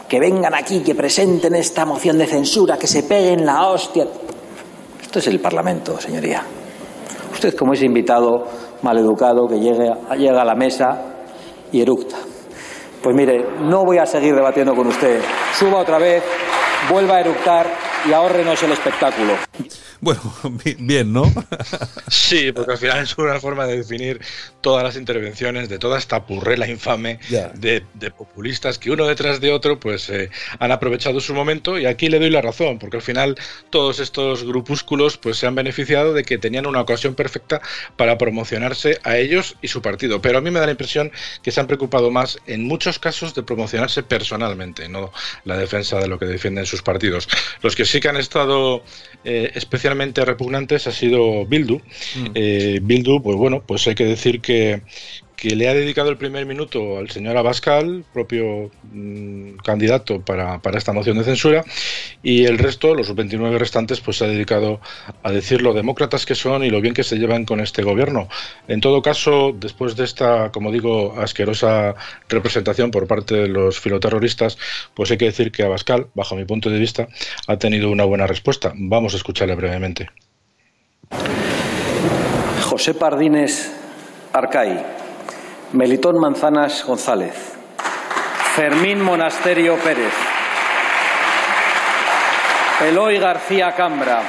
que 0.07 0.19
vengan 0.19 0.53
aquí, 0.53 0.81
que 0.81 0.93
presenten 0.93 1.55
esta 1.55 1.85
moción 1.85 2.19
de 2.19 2.27
censura, 2.27 2.77
que 2.77 2.85
se 2.85 3.01
peguen 3.01 3.47
la 3.47 3.69
hostia. 3.69 4.05
Esto 5.01 5.17
es 5.17 5.25
el 5.25 5.39
Parlamento, 5.39 5.99
señoría. 5.99 6.43
Usted, 7.31 7.55
como 7.55 7.73
es 7.73 7.81
invitado 7.81 8.43
maleducado, 8.83 9.47
que 9.47 9.59
llega 9.59 10.41
a 10.41 10.45
la 10.45 10.53
mesa 10.53 11.01
y 11.71 11.81
eructa. 11.81 12.17
Pues 13.01 13.15
mire, 13.15 13.59
no 13.59 13.83
voy 13.83 13.97
a 13.97 14.05
seguir 14.05 14.35
debatiendo 14.35 14.75
con 14.75 14.85
usted. 14.85 15.19
Suba 15.57 15.79
otra 15.79 15.97
vez, 15.97 16.21
vuelva 16.91 17.15
a 17.15 17.21
eructar 17.21 17.65
y 18.05 18.13
ahórrenos 18.13 18.61
el 18.63 18.71
espectáculo. 18.71 19.37
Bueno, 20.03 20.21
bien, 20.79 21.13
¿no? 21.13 21.31
Sí, 22.09 22.51
porque 22.51 22.73
al 22.73 22.77
final 22.77 23.03
es 23.03 23.17
una 23.17 23.39
forma 23.39 23.65
de 23.65 23.77
definir 23.77 24.19
todas 24.59 24.83
las 24.83 24.97
intervenciones 24.97 25.69
de 25.69 25.79
toda 25.79 25.97
esta 25.97 26.25
purrela 26.25 26.67
infame 26.67 27.19
de, 27.53 27.83
populistas 28.11 28.77
que 28.77 28.91
uno 28.91 29.07
detrás 29.07 29.39
de 29.39 29.51
otro 29.51 29.79
pues 29.79 30.09
eh, 30.09 30.29
han 30.59 30.71
aprovechado 30.71 31.19
su 31.19 31.33
momento 31.33 31.79
y 31.79 31.85
aquí 31.85 32.09
le 32.09 32.19
doy 32.19 32.29
la 32.29 32.41
razón, 32.41 32.79
porque 32.79 32.97
al 32.97 33.03
final 33.03 33.37
todos 33.69 33.99
estos 33.99 34.43
grupúsculos 34.43 35.17
pues 35.17 35.37
se 35.37 35.47
han 35.47 35.55
beneficiado 35.55 36.13
de 36.13 36.23
que 36.23 36.37
tenían 36.37 36.65
una 36.65 36.81
ocasión 36.81 37.15
perfecta 37.15 37.61
para 37.95 38.17
promocionarse 38.17 38.99
a 39.03 39.17
ellos 39.17 39.55
y 39.61 39.69
su 39.69 39.81
partido. 39.81 40.21
Pero 40.21 40.37
a 40.37 40.41
mí 40.41 40.51
me 40.51 40.59
da 40.59 40.65
la 40.65 40.73
impresión 40.73 41.11
que 41.41 41.51
se 41.51 41.61
han 41.61 41.67
preocupado 41.67 42.11
más 42.11 42.39
en 42.45 42.65
muchos 42.65 42.99
casos 42.99 43.33
de 43.35 43.43
promocionarse 43.43 44.03
personalmente, 44.03 44.89
no 44.89 45.13
la 45.45 45.57
defensa 45.57 45.97
de 45.99 46.07
lo 46.07 46.19
que 46.19 46.25
defienden 46.25 46.65
sus 46.65 46.81
partidos. 46.81 47.29
Los 47.61 47.75
que 47.75 47.85
sí 47.93 47.99
que 47.99 48.09
han 48.09 48.17
estado 48.17 48.83
eh, 49.23 49.51
especialmente 49.53 50.25
repugnantes 50.25 50.87
ha 50.87 50.91
sido 50.91 51.45
Bildu. 51.45 51.75
Mm. 51.75 52.31
Eh, 52.33 52.79
Bildu, 52.81 53.21
pues 53.21 53.37
bueno, 53.37 53.63
pues 53.67 53.87
hay 53.87 53.93
que 53.93 54.05
decir 54.05 54.41
que, 54.41 54.81
que 55.43 55.57
le 55.57 55.67
ha 55.67 55.73
dedicado 55.73 56.09
el 56.09 56.15
primer 56.15 56.45
minuto 56.45 56.97
al 56.97 57.09
señor 57.09 57.35
Abascal, 57.35 58.05
propio 58.13 58.71
mm, 58.93 59.55
candidato 59.57 60.21
para, 60.21 60.61
esta 60.75 60.93
moción 60.93 61.17
de 61.17 61.25
censura, 61.25 61.65
y 62.23 62.45
el 62.45 62.57
resto, 62.57 62.95
los 62.95 63.13
29 63.13 63.59
restantes, 63.59 63.99
pues 63.99 64.19
se 64.19 64.23
ha 64.23 64.29
dedicado 64.29 64.79
a 65.21 65.33
decir 65.33 65.61
lo 65.61 65.73
demócratas 65.73 66.25
que 66.25 66.33
son 66.33 66.63
y 66.63 66.69
lo 66.69 66.79
bien 66.79 66.93
que 66.93 67.03
se 67.03 67.17
llevan 67.17 67.43
con 67.43 67.59
este 67.59 67.83
gobierno. 67.83 68.29
En 68.69 68.79
todo 68.79 69.01
caso, 69.01 69.53
después 69.53 69.97
de 69.97 70.05
esta, 70.05 70.49
como 70.53 70.71
digo, 70.71 71.19
asquerosa 71.19 71.93
representación 72.29 72.89
por 72.89 73.05
parte 73.05 73.35
de 73.35 73.49
los 73.49 73.81
filoterroristas, 73.81 74.57
pues 74.93 75.11
hay 75.11 75.17
que 75.17 75.25
decir 75.25 75.51
que 75.51 75.63
Abascal, 75.63 76.07
bajo 76.13 76.37
mi 76.37 76.45
punto 76.45 76.69
de 76.69 76.79
vista, 76.79 77.09
ha 77.47 77.57
tenido 77.57 77.91
una 77.91 78.05
buena 78.05 78.27
respuesta. 78.27 78.71
Vamos 78.77 79.13
a 79.13 79.17
escucharle 79.17 79.55
brevemente. 79.55 80.07
José 82.61 82.93
Pardines 82.93 83.69
Arcay 84.31 85.02
Melitón 85.73 86.19
Manzanas 86.19 86.85
González, 86.85 87.33
Fermín 88.55 89.01
Monasterio 89.01 89.75
Pérez, 89.77 90.13
Eloy 92.87 93.17
García 93.17 93.73
Cambra, 93.75 94.21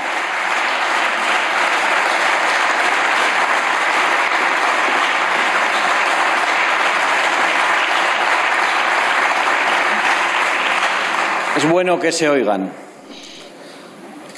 Es 11.57 11.71
bueno 11.71 12.01
que 12.01 12.11
se 12.11 12.29
oigan. 12.29 12.73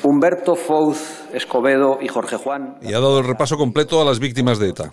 Humberto 0.02 0.54
Fouz 0.54 1.24
Escobedo 1.32 1.98
y 2.00 2.08
Jorge 2.08 2.36
Juan. 2.36 2.76
Y 2.82 2.92
ha 2.92 3.00
dado 3.00 3.20
el 3.20 3.26
repaso 3.26 3.56
completo 3.56 4.00
a 4.02 4.04
las 4.04 4.18
víctimas 4.18 4.58
de 4.58 4.68
ETA. 4.68 4.90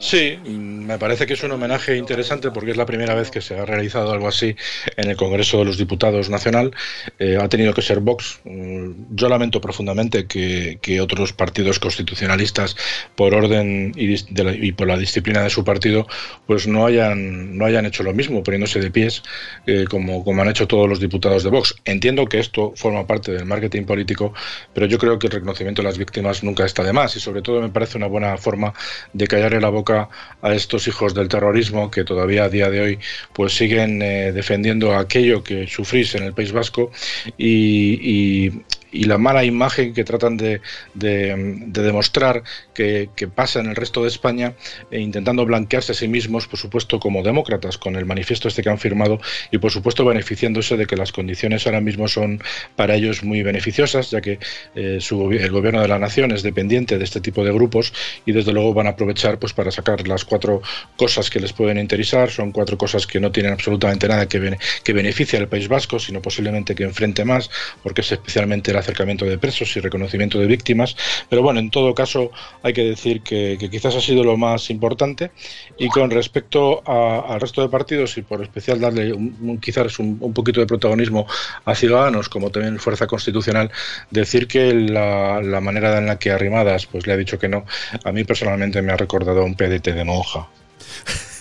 Sí, 0.00 0.38
me 0.44 0.96
parece 0.96 1.26
que 1.26 1.32
es 1.32 1.42
un 1.42 1.50
homenaje 1.50 1.96
interesante 1.96 2.52
porque 2.52 2.70
es 2.70 2.76
la 2.76 2.86
primera 2.86 3.14
vez 3.14 3.32
que 3.32 3.40
se 3.40 3.58
ha 3.58 3.64
realizado 3.64 4.12
algo 4.12 4.28
así 4.28 4.54
en 4.96 5.10
el 5.10 5.16
Congreso 5.16 5.58
de 5.58 5.64
los 5.64 5.76
Diputados 5.76 6.30
Nacional. 6.30 6.70
Eh, 7.18 7.36
ha 7.40 7.48
tenido 7.48 7.74
que 7.74 7.82
ser 7.82 7.98
Vox. 7.98 8.40
Mm, 8.44 8.90
yo 9.10 9.28
lamento 9.28 9.60
profundamente 9.60 10.26
que, 10.26 10.78
otros 11.00 11.32
partidos 11.32 11.78
constitucionalistas, 11.78 12.76
por 13.14 13.34
orden 13.34 13.92
y, 13.96 14.72
por 14.72 14.88
la 14.88 14.96
disciplina 14.96 15.42
de 15.42 15.50
su 15.50 15.64
partido, 15.64 16.06
pues 16.46 16.66
no 16.66 16.86
hayan, 16.86 17.56
no 17.56 17.64
hayan 17.64 17.86
hecho 17.86 18.02
lo 18.02 18.12
mismo, 18.12 18.42
poniéndose 18.42 18.80
de 18.80 18.90
pies 18.90 19.22
eh, 19.66 19.84
como, 19.88 20.24
como 20.24 20.42
han 20.42 20.48
hecho 20.48 20.66
todos 20.66 20.88
los 20.88 21.00
diputados 21.00 21.44
de 21.44 21.50
Vox. 21.50 21.74
Entiendo 21.84 22.26
que 22.26 22.38
esto 22.38 22.72
forma 22.76 23.06
parte 23.06 23.32
del 23.32 23.44
marketing 23.46 23.84
político, 23.84 24.32
pero 24.74 24.86
yo 24.86 24.98
creo 24.98 25.18
que 25.18 25.26
el 25.26 25.32
reconocimiento 25.32 25.82
de 25.82 25.88
las 25.88 25.98
víctimas 25.98 26.42
nunca 26.42 26.64
está 26.64 26.82
de 26.82 26.92
más 26.92 27.16
y 27.16 27.20
sobre 27.20 27.42
todo 27.42 27.60
me 27.60 27.68
parece 27.68 27.98
una 27.98 28.06
buena 28.06 28.36
forma 28.36 28.72
de 29.12 29.26
callarle 29.26 29.60
la 29.60 29.68
boca 29.68 29.87
a 29.90 30.54
estos 30.54 30.86
hijos 30.88 31.14
del 31.14 31.28
terrorismo 31.28 31.90
que 31.90 32.04
todavía 32.04 32.44
a 32.44 32.48
día 32.48 32.70
de 32.70 32.80
hoy 32.80 32.98
pues 33.32 33.54
siguen 33.56 34.00
eh, 34.02 34.32
defendiendo 34.32 34.94
aquello 34.94 35.42
que 35.42 35.66
sufrís 35.66 36.14
en 36.14 36.24
el 36.24 36.32
País 36.32 36.52
Vasco 36.52 36.90
y, 37.36 38.46
y 38.46 38.62
la 38.92 39.18
mala 39.18 39.44
imagen 39.44 39.92
que 39.94 40.04
tratan 40.04 40.36
de, 40.36 40.60
demostrar 40.94 42.42
que, 42.74 43.08
pasa 43.34 43.60
en 43.60 43.66
el 43.66 43.76
resto 43.76 44.02
de 44.02 44.08
España, 44.08 44.54
e 44.90 45.00
intentando 45.00 45.44
blanquearse 45.44 45.92
a 45.92 45.94
sí 45.94 46.08
mismos, 46.08 46.46
por 46.46 46.58
supuesto, 46.58 46.98
como 46.98 47.22
demócratas, 47.22 47.78
con 47.78 47.96
el 47.96 48.06
manifiesto 48.06 48.48
este 48.48 48.62
que 48.62 48.70
han 48.70 48.78
firmado 48.78 49.20
y, 49.50 49.58
por 49.58 49.70
supuesto, 49.70 50.04
beneficiándose 50.04 50.76
de 50.76 50.86
que 50.86 50.96
las 50.96 51.12
condiciones 51.12 51.66
ahora 51.66 51.80
mismo 51.80 52.08
son 52.08 52.42
para 52.76 52.94
ellos 52.94 53.22
muy 53.22 53.42
beneficiosas, 53.42 54.10
ya 54.10 54.20
que 54.20 54.38
eh, 54.74 54.98
el 55.00 55.50
gobierno 55.50 55.82
de 55.82 55.88
la 55.88 55.98
nación 55.98 56.32
es 56.32 56.42
dependiente 56.42 56.98
de 56.98 57.04
este 57.04 57.20
tipo 57.20 57.44
de 57.44 57.52
grupos 57.52 57.92
y, 58.24 58.32
desde 58.32 58.52
luego, 58.52 58.74
van 58.74 58.86
a 58.86 58.90
aprovechar 58.90 59.38
pues, 59.38 59.52
para 59.52 59.70
sacar 59.70 60.06
las 60.08 60.24
cuatro 60.24 60.62
cosas 60.96 61.30
que 61.30 61.40
les 61.40 61.52
pueden 61.52 61.78
interesar. 61.78 62.30
Son 62.30 62.52
cuatro 62.52 62.78
cosas 62.78 63.06
que 63.06 63.20
no 63.20 63.30
tienen 63.30 63.52
absolutamente 63.52 64.08
nada 64.08 64.28
que, 64.28 64.56
que 64.82 64.92
beneficie 64.92 65.38
al 65.38 65.48
País 65.48 65.68
Vasco, 65.68 65.98
sino 65.98 66.22
posiblemente 66.22 66.74
que 66.74 66.84
enfrente 66.84 67.24
más, 67.24 67.50
porque 67.82 68.00
es 68.00 68.12
especialmente 68.12 68.72
acercamiento 68.78 69.24
de 69.24 69.38
presos 69.38 69.76
y 69.76 69.80
reconocimiento 69.80 70.38
de 70.38 70.46
víctimas. 70.46 70.96
Pero 71.28 71.42
bueno, 71.42 71.60
en 71.60 71.70
todo 71.70 71.94
caso 71.94 72.30
hay 72.62 72.72
que 72.72 72.84
decir 72.84 73.22
que, 73.22 73.58
quizás 73.70 73.94
ha 73.96 74.00
sido 74.00 74.24
lo 74.24 74.36
más 74.36 74.70
importante. 74.70 75.30
Y 75.78 75.88
con 75.88 76.10
respecto 76.10 76.82
al 76.88 77.40
resto 77.40 77.62
de 77.62 77.68
partidos 77.68 78.16
y 78.18 78.22
por 78.22 78.42
especial 78.42 78.80
darle 78.80 79.12
un, 79.12 79.58
quizás 79.60 79.98
un, 79.98 80.32
poquito 80.32 80.60
de 80.60 80.66
protagonismo 80.66 81.26
a 81.64 81.74
Ciudadanos, 81.74 82.28
como 82.28 82.50
también 82.50 82.78
Fuerza 82.78 83.06
Constitucional, 83.06 83.70
decir 84.10 84.46
que 84.46 84.72
la, 84.74 85.40
la 85.42 85.60
manera 85.60 85.98
en 85.98 86.06
la 86.06 86.18
que 86.18 86.30
Arrimadas 86.30 86.86
pues 86.86 87.06
le 87.06 87.12
ha 87.12 87.16
dicho 87.16 87.38
que 87.38 87.48
no, 87.48 87.64
a 88.04 88.12
mí 88.12 88.24
personalmente 88.24 88.82
me 88.82 88.92
ha 88.92 88.96
recordado 88.96 89.40
a 89.40 89.44
un 89.44 89.54
PDT 89.54 89.88
de 89.88 90.04
monja. 90.04 90.48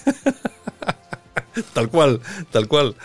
tal 1.74 1.89
cual, 1.89 2.22
tal 2.51 2.67
cual. 2.67 2.96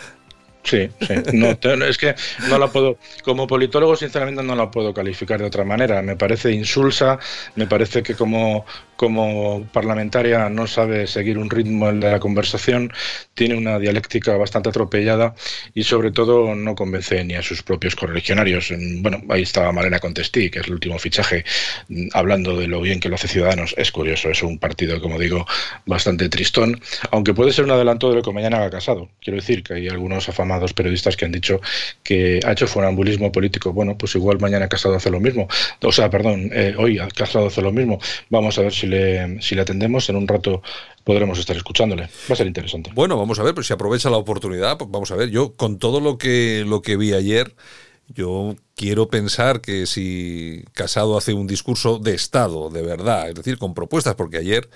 Sí, 0.65 0.89
sí. 1.01 1.15
No, 1.33 1.51
es 1.87 1.99
que 1.99 2.15
no 2.49 2.57
la 2.57 2.69
puedo, 2.69 2.97
como 3.25 3.47
politólogo, 3.47 3.97
sinceramente 3.97 4.43
no 4.45 4.55
la 4.55 4.71
puedo 4.71 4.95
calificar 4.95 5.41
de 5.41 5.47
otra 5.47 5.65
manera. 5.65 6.01
Me 6.03 6.17
parece 6.17 6.53
insulsa, 6.53 7.19
me 7.57 7.67
parece 7.67 8.03
que 8.03 8.15
como, 8.15 8.65
como 8.97 9.67
parlamentaria 9.73 10.49
no 10.49 10.69
sabe 10.69 11.09
seguir 11.09 11.37
un 11.37 11.51
ritmo 11.51 11.93
de 11.93 12.13
la 12.13 12.21
conversación, 12.21 12.93
tiene 13.35 13.57
una 13.57 13.81
dialéctica 13.81 14.37
bastante 14.37 14.69
atropellada 14.69 15.35
y 15.75 15.83
sobre 15.83 16.13
todo 16.13 16.55
no 16.55 16.77
convence 16.77 17.25
ni 17.25 17.35
a 17.35 17.43
sus 17.43 17.65
propios 17.65 17.97
correligionarios. 17.97 18.73
Bueno, 19.01 19.21
ahí 19.31 19.43
estaba 19.43 19.73
Marina 19.73 19.99
Contestí, 19.99 20.49
que 20.49 20.61
es 20.61 20.67
el 20.69 20.75
último 20.75 20.97
fichaje, 21.01 21.45
hablando 22.13 22.57
de 22.57 22.69
lo 22.69 22.81
bien 22.81 23.01
que 23.01 23.09
lo 23.09 23.17
hace 23.17 23.27
Ciudadanos. 23.27 23.75
Es 23.77 23.91
curioso, 23.91 24.31
es 24.31 24.43
un 24.45 24.59
partido, 24.61 25.01
como 25.01 25.19
digo, 25.19 25.45
bastante 25.87 26.29
tristón, 26.29 26.81
aunque 27.11 27.35
puede 27.35 27.53
ser 27.53 27.65
un 27.65 27.73
adelanto 27.73 28.11
de 28.11 28.17
lo 28.17 28.23
que 28.23 28.33
mañana 28.33 28.59
haga 28.59 28.71
casado. 28.71 29.09
Quiero 29.21 29.41
decir 29.41 29.65
que 29.65 29.75
hay 29.75 29.89
algunos 29.89 30.29
afamados 30.29 30.52
periodistas 30.75 31.17
que 31.17 31.25
han 31.25 31.33
dicho 31.33 31.61
que 32.03 32.41
ha 32.45 32.53
hecho 32.53 32.67
funambulismo 32.67 33.33
político. 33.33 33.73
Bueno, 33.73 33.97
pues 33.97 34.15
igual 34.15 34.39
mañana 34.41 34.69
Casado 34.69 34.97
hace 34.97 35.11
lo 35.11 35.21
mismo. 35.21 35.49
O 35.83 35.93
sea, 35.93 36.11
perdón, 36.11 36.51
eh, 36.53 36.75
hoy 36.77 36.99
Casado 37.15 37.47
hace 37.47 37.63
lo 37.63 37.73
mismo. 37.73 37.99
Vamos 38.29 38.59
a 38.59 38.63
ver 38.63 38.73
si 38.73 38.83
si 39.41 39.55
le, 39.55 39.63
atendemos, 39.63 40.09
en 40.09 40.17
un 40.17 40.27
rato 40.27 40.63
podremos 41.05 41.39
estar 41.39 41.57
escuchándole. 41.57 42.03
Va 42.03 42.33
a 42.33 42.37
ser 42.37 42.47
interesante. 42.47 42.91
Bueno, 42.95 43.17
vamos 43.17 43.39
a 43.39 43.43
ver, 43.43 43.55
pues 43.55 43.67
si 43.67 43.73
aprovecha 43.73 44.11
la 44.11 44.17
oportunidad, 44.17 44.77
pues 44.77 44.91
vamos 44.91 45.11
a 45.11 45.17
ver. 45.17 45.31
Yo, 45.31 45.55
con 45.55 45.79
todo 45.79 46.01
lo 46.01 46.19
que, 46.19 46.65
lo 46.67 46.83
que 46.83 46.97
vi 46.97 47.13
ayer, 47.13 47.55
yo 48.09 48.57
quiero 48.75 49.09
pensar 49.09 49.61
que 49.61 49.87
si 49.87 50.65
Casado 50.73 51.17
hace 51.17 51.33
un 51.33 51.47
discurso 51.47 51.99
de 51.99 52.15
Estado, 52.15 52.71
de 52.71 52.83
verdad, 52.83 53.29
es 53.29 53.35
decir, 53.35 53.59
con 53.59 53.75
propuestas, 53.75 54.15
porque 54.17 54.39
ayer 54.39 54.69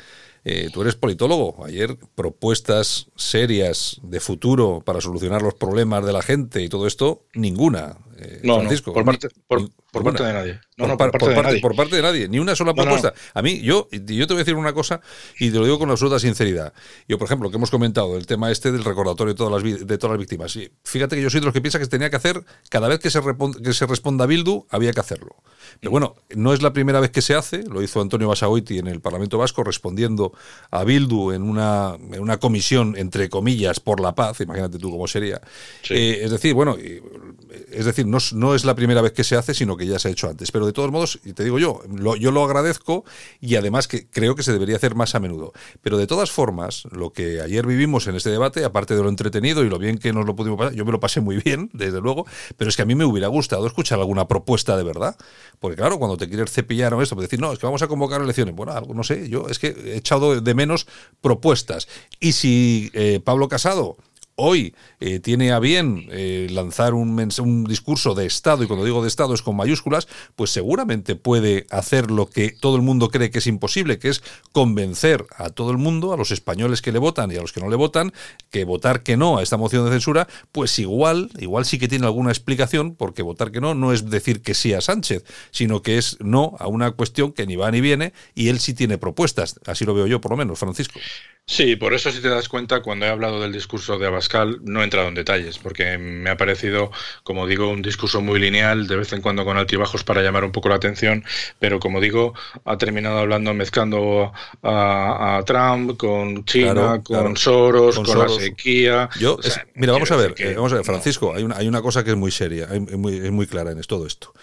eh, 0.49 0.71
tú 0.73 0.83
eres 0.83 0.95
politólogo, 0.95 1.65
ayer 1.65 1.99
propuestas 2.15 3.09
serias 3.17 4.01
de 4.05 4.21
futuro 4.21 4.81
para 4.85 5.01
solucionar 5.01 5.43
los 5.43 5.55
problemas 5.55 6.07
de 6.07 6.13
la 6.13 6.23
gente 6.23 6.63
y 6.63 6.69
todo 6.69 6.87
esto, 6.87 7.25
ninguna. 7.35 7.99
Eh, 8.17 8.43
no, 8.45 8.61
Francisco, 8.61 8.93
por 8.93 9.05
parte, 9.05 9.29
por, 9.49 9.69
parte 10.05 10.23
de 10.23 10.33
nadie. 10.33 10.61
No, 10.79 10.89
por, 10.99 11.11
parte, 11.11 11.29
de 11.29 11.43
nadie. 11.43 11.61
por, 11.61 11.75
parte, 11.75 11.97
de 11.97 12.03
nadie. 12.03 12.29
Ni 12.29 12.39
una 12.39 12.55
sola 12.55 12.75
propuesta. 12.75 13.15
A 13.33 13.41
mí, 13.41 13.63
yo, 13.63 13.89
yo 13.91 14.27
te 14.27 14.35
voy 14.35 14.37
a 14.37 14.45
decir 14.45 14.57
una 14.57 14.75
cosa 14.75 15.01
y 15.39 15.51
te 15.51 15.59
lo 15.59 15.65
digo 15.65 15.79
con 15.79 15.91
absoluta 15.91 16.19
sinceridad. 16.19 16.75
Yo, 17.09 17.17
por 17.17 17.27
ejemplo, 17.27 17.51
que 17.51 17.57
hemos 17.57 17.71
comentado 17.71 18.19
el 18.19 18.27
tema 18.27 18.51
este 18.51 18.71
del 18.71 18.85
recordatorio 18.85 19.33
de 19.33 19.39
todas 19.39 19.63
las, 19.63 19.87
de 19.87 19.99
todas 19.99 20.13
las 20.13 20.21
víctimas. 20.21 20.59
Fíjate 20.85 21.17
que 21.17 21.23
yo 21.23 21.31
soy 21.31 21.41
de 21.41 21.47
los 21.47 21.55
que 21.55 21.63
piensa 21.63 21.79
que 21.79 21.87
se 21.87 21.91
tenía 21.91 22.11
que 22.11 22.17
hacer 22.17 22.45
cada 22.69 22.89
vez 22.89 22.99
que 22.99 23.11
se, 23.11 23.21
que 23.65 23.73
se 23.73 23.87
responda 23.87 24.25
a 24.25 24.27
Bildu, 24.27 24.67
había 24.69 24.93
que 24.93 25.01
hacerlo. 25.01 25.37
Pero 25.81 25.91
bueno, 25.91 26.15
no 26.35 26.53
es 26.53 26.61
la 26.61 26.75
primera 26.75 27.01
vez 27.01 27.11
que 27.11 27.23
se 27.23 27.35
hace. 27.35 27.63
Lo 27.63 27.81
hizo 27.81 28.03
Antonio 28.03 28.29
Basagoiti 28.29 28.79
en 28.79 28.87
el 28.87 29.01
Parlamento 29.01 29.39
Vasco 29.39 29.65
respondiendo 29.65 30.33
a 30.71 30.85
Bildu 30.85 31.33
en 31.33 31.43
una, 31.43 31.97
en 32.13 32.21
una 32.21 32.37
comisión, 32.37 32.97
entre 32.99 33.31
comillas, 33.31 33.81
por 33.81 34.01
la 34.01 34.15
paz. 34.15 34.43
Imagínate 34.43 34.79
tú 34.79 34.91
cómo 34.91 35.07
sería. 35.07 35.41
Eh, 35.89 36.21
es 36.23 36.31
decir, 36.31 36.53
bueno, 36.53 36.77
es 36.77 37.85
decir, 37.85 38.07
no, 38.07 38.19
no 38.35 38.55
es 38.55 38.67
la 38.67 38.75
primera 38.75 39.01
vez 39.01 39.13
que 39.13 39.25
se 39.25 39.37
hace, 39.37 39.55
sino 39.55 39.77
que 39.77 39.87
ya 39.87 39.99
se 39.99 40.09
ha 40.09 40.11
hecho 40.11 40.29
antes. 40.29 40.53
Pero 40.53 40.66
de 40.67 40.73
todos 40.73 40.91
modos, 40.91 41.21
y 41.25 41.33
te 41.33 41.45
digo 41.45 41.59
yo, 41.59 41.83
yo 42.19 42.31
lo 42.31 42.45
agradezco 42.45 43.05
y 43.41 43.57
además 43.57 43.89
que 43.89 44.09
creo 44.09 44.35
que 44.35 44.43
se 44.43 44.53
debería 44.53 44.77
hacer 44.77 44.95
más 44.95 45.15
a 45.15 45.21
menudo. 45.21 45.53
Pero 45.83 45.97
de 45.97 46.07
todas 46.07 46.31
formas, 46.31 46.85
lo 46.91 47.13
que 47.13 47.41
ayer 47.41 47.67
vivimos 47.67 48.07
en 48.07 48.17
este 48.17 48.31
debate, 48.31 48.65
aparte 48.65 48.95
de 48.95 49.03
lo 49.03 49.09
entretenido 49.09 49.65
y 49.65 49.69
lo 49.69 49.79
bien 49.79 49.99
que 49.99 50.13
nos 50.13 50.27
lo 50.27 50.37
pudimos 50.37 50.59
pasar, 50.59 50.75
yo 50.75 50.85
me 50.85 50.93
lo 50.93 51.01
pasé 51.01 51.21
muy 51.21 51.37
bien, 51.37 51.71
desde 51.73 52.01
luego, 52.01 52.27
pero 52.57 52.69
es 52.69 52.77
que 52.77 52.83
a 52.83 52.87
mí 52.87 52.95
me 52.95 53.05
hubiera 53.05 53.29
gustado 53.29 53.67
escuchar 53.67 53.99
alguna 53.99 54.29
propuesta 54.29 54.77
de 54.77 54.83
verdad. 54.83 55.17
Porque 55.59 55.77
claro, 55.77 55.99
cuando 55.99 56.17
te 56.17 56.29
quieres 56.29 56.51
cepillar 56.53 56.93
o 56.95 57.03
esto, 57.03 57.15
pues 57.15 57.29
decir, 57.29 57.41
no, 57.41 57.53
es 57.53 57.59
que 57.59 57.67
vamos 57.67 57.83
a 57.83 57.89
convocar 57.89 58.21
elecciones. 58.21 58.55
Bueno, 58.55 58.73
algo, 58.73 58.95
no 58.95 59.05
sé, 59.05 59.29
yo 59.29 59.49
es 59.49 59.59
que 59.59 59.69
he 59.69 59.97
echado 59.97 60.41
de 60.41 60.55
menos 60.55 60.87
propuestas. 61.21 61.89
Y 62.21 62.33
si 62.33 62.91
eh, 62.95 63.21
Pablo 63.25 63.49
Casado 63.49 63.97
hoy 64.37 64.75
eh, 65.01 65.19
tiene 65.19 65.53
a 65.53 65.59
bien 65.59 66.07
eh, 66.11 66.47
lanzar 66.51 66.95
un, 66.95 67.19
un, 67.41 67.65
discurso 67.65 68.15
de 68.15 68.27
Estado, 68.27 68.63
y 68.63 68.67
cuando 68.67 68.85
digo 68.85 69.03
de 69.03 69.09
Estado 69.09 69.35
es 69.35 69.43
con 69.43 69.57
mayúsculas, 69.57 70.07
pues 70.37 70.51
seguramente 70.51 71.17
puede 71.17 71.67
hacer 71.71 72.11
lo 72.11 72.27
que 72.27 72.51
todo 72.51 72.77
el 72.77 72.83
mundo 72.83 73.09
cree 73.09 73.31
que 73.31 73.39
es 73.39 73.47
imposible, 73.47 73.99
que 73.99 74.11
es 74.11 74.23
convencer 74.53 75.27
a 75.37 75.49
todo 75.51 75.71
el 75.71 75.79
mundo, 75.79 76.13
a 76.13 76.17
los 76.17 76.31
españoles 76.31 76.83
que 76.83 76.93
le 76.93 76.99
votan 76.99 77.33
y 77.33 77.37
a 77.37 77.41
los 77.41 77.53
que 77.53 77.61
no 77.61 77.69
le 77.69 77.77
votan, 77.77 78.13
que 78.51 78.65
votar 78.65 79.03
que 79.03 79.17
no 79.17 79.39
a 79.39 79.43
esta 79.43 79.57
moción 79.57 79.85
de 79.85 79.91
censura, 79.91 80.29
pues 80.53 80.79
igual, 80.79 81.31
igual 81.39 81.65
sí 81.65 81.79
que 81.79 81.89
tiene 81.89 82.07
alguna 82.07 82.31
explicación, 82.31 82.95
porque 82.95 83.23
votar 83.23 83.51
que 83.51 83.61
no 83.61 83.75
no 83.75 83.93
es 83.93 84.09
decir 84.11 84.43
que 84.43 84.55
sí 84.55 84.75
a 84.75 84.81
Sánchez, 84.81 85.25
sino 85.51 85.83
que 85.83 85.99
es 85.99 86.19
no 86.21 86.57
a 86.59 86.69
una 86.69 86.93
cuestión 86.93 87.33
que 87.33 87.47
ni 87.47 87.57
va 87.57 87.71
ni 87.71 87.81
viene, 87.81 88.13
y 88.35 88.49
él 88.49 88.61
sí 88.61 88.75
tiene 88.75 88.99
propuestas. 88.99 89.59
Así 89.67 89.85
lo 89.85 89.95
veo 89.95 90.07
yo, 90.07 90.21
por 90.21 90.33
lo 90.33 90.37
menos, 90.37 90.59
Francisco. 90.59 91.01
Sí, 91.49 91.77
por 91.77 91.95
eso 91.95 92.11
si 92.11 92.21
te 92.21 92.29
das 92.29 92.49
cuenta, 92.49 92.83
cuando 92.83 93.07
he 93.07 93.09
hablado 93.09 93.41
del 93.41 93.53
discurso 93.53 93.99
de 93.99 94.09
Abascal, 94.09 94.59
no 94.65 94.81
he 94.81 94.85
entrado 94.85 95.07
en 95.07 95.15
detalles, 95.15 95.59
porque 95.59 95.97
me 95.97 96.29
ha 96.29 96.37
parecido, 96.37 96.91
como 97.23 97.47
digo, 97.47 97.69
un 97.69 97.83
discurso 97.83 98.21
muy 98.21 98.41
lineal, 98.41 98.89
de 98.89 98.97
vez 98.97 99.13
en 99.13 99.23
cuando 99.23 99.45
con 99.45 99.57
altibajos 99.57 100.03
para 100.03 100.23
llamar 100.23 100.43
un 100.43 100.51
poco 100.51 100.71
la 100.71 100.75
atención, 100.75 101.25
pero 101.61 101.79
como 101.79 102.01
digo, 102.01 102.35
ha 102.65 102.77
terminado 102.79 103.19
hablando, 103.19 103.55
mezclando 103.55 104.33
a, 104.65 105.41
Trump 105.47 105.97
con 105.97 106.45
China, 106.47 107.01
con 107.05 107.37
Soros, 107.37 108.01
con, 108.01 108.19
la 108.19 108.29
sequía. 108.29 109.09
Yo, 109.21 109.39
mira, 109.75 109.93
vamos 109.93 110.11
a 110.11 110.17
ver, 110.17 110.35
eh, 110.39 110.55
vamos 110.57 110.73
a 110.73 110.77
ver, 110.77 110.85
Francisco, 110.85 111.33
hay, 111.33 111.45
una, 111.45 111.59
hay 111.59 111.69
una 111.69 111.81
cosa 111.81 112.03
que 112.03 112.11
es 112.11 112.17
muy 112.17 112.33
seria, 112.33 112.67
es 112.73 112.99
muy, 112.99 113.19
es 113.19 113.31
muy 113.31 113.47
clara 113.47 113.71
en 113.71 113.81
todo 113.83 114.05
esto. 114.05 114.35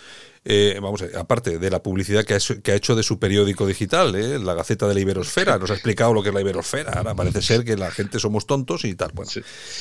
Eh, 0.46 0.78
vamos 0.82 1.02
a, 1.02 1.20
aparte 1.20 1.58
de 1.58 1.70
la 1.70 1.82
publicidad 1.82 2.26
que 2.26 2.34
ha, 2.34 2.76
hecho, 2.76 2.96
de 2.96 3.04
su 3.04 3.18
periódico 3.18 3.66
digital, 3.66 4.14
¿eh? 4.16 4.40
la 4.40 4.54
Gaceta 4.54 4.88
de 4.88 4.94
la 4.94 5.00
Iberosfera, 5.00 5.58
nos 5.58 5.72
ha 5.72 5.74
explicado 5.74 6.14
lo 6.14 6.22
que 6.22 6.30
es 6.30 6.36
la 6.36 6.42
Iberosfera. 6.42 6.94
Ahora 6.94 7.16
parece 7.16 7.42
ser 7.42 7.64
que 7.64 7.78
la 7.78 7.92
gente 7.92 8.20
somos 8.20 8.46
tontos 8.46 8.84
y 8.86 8.96
tal. 8.96 9.12
Bueno, 9.14 9.32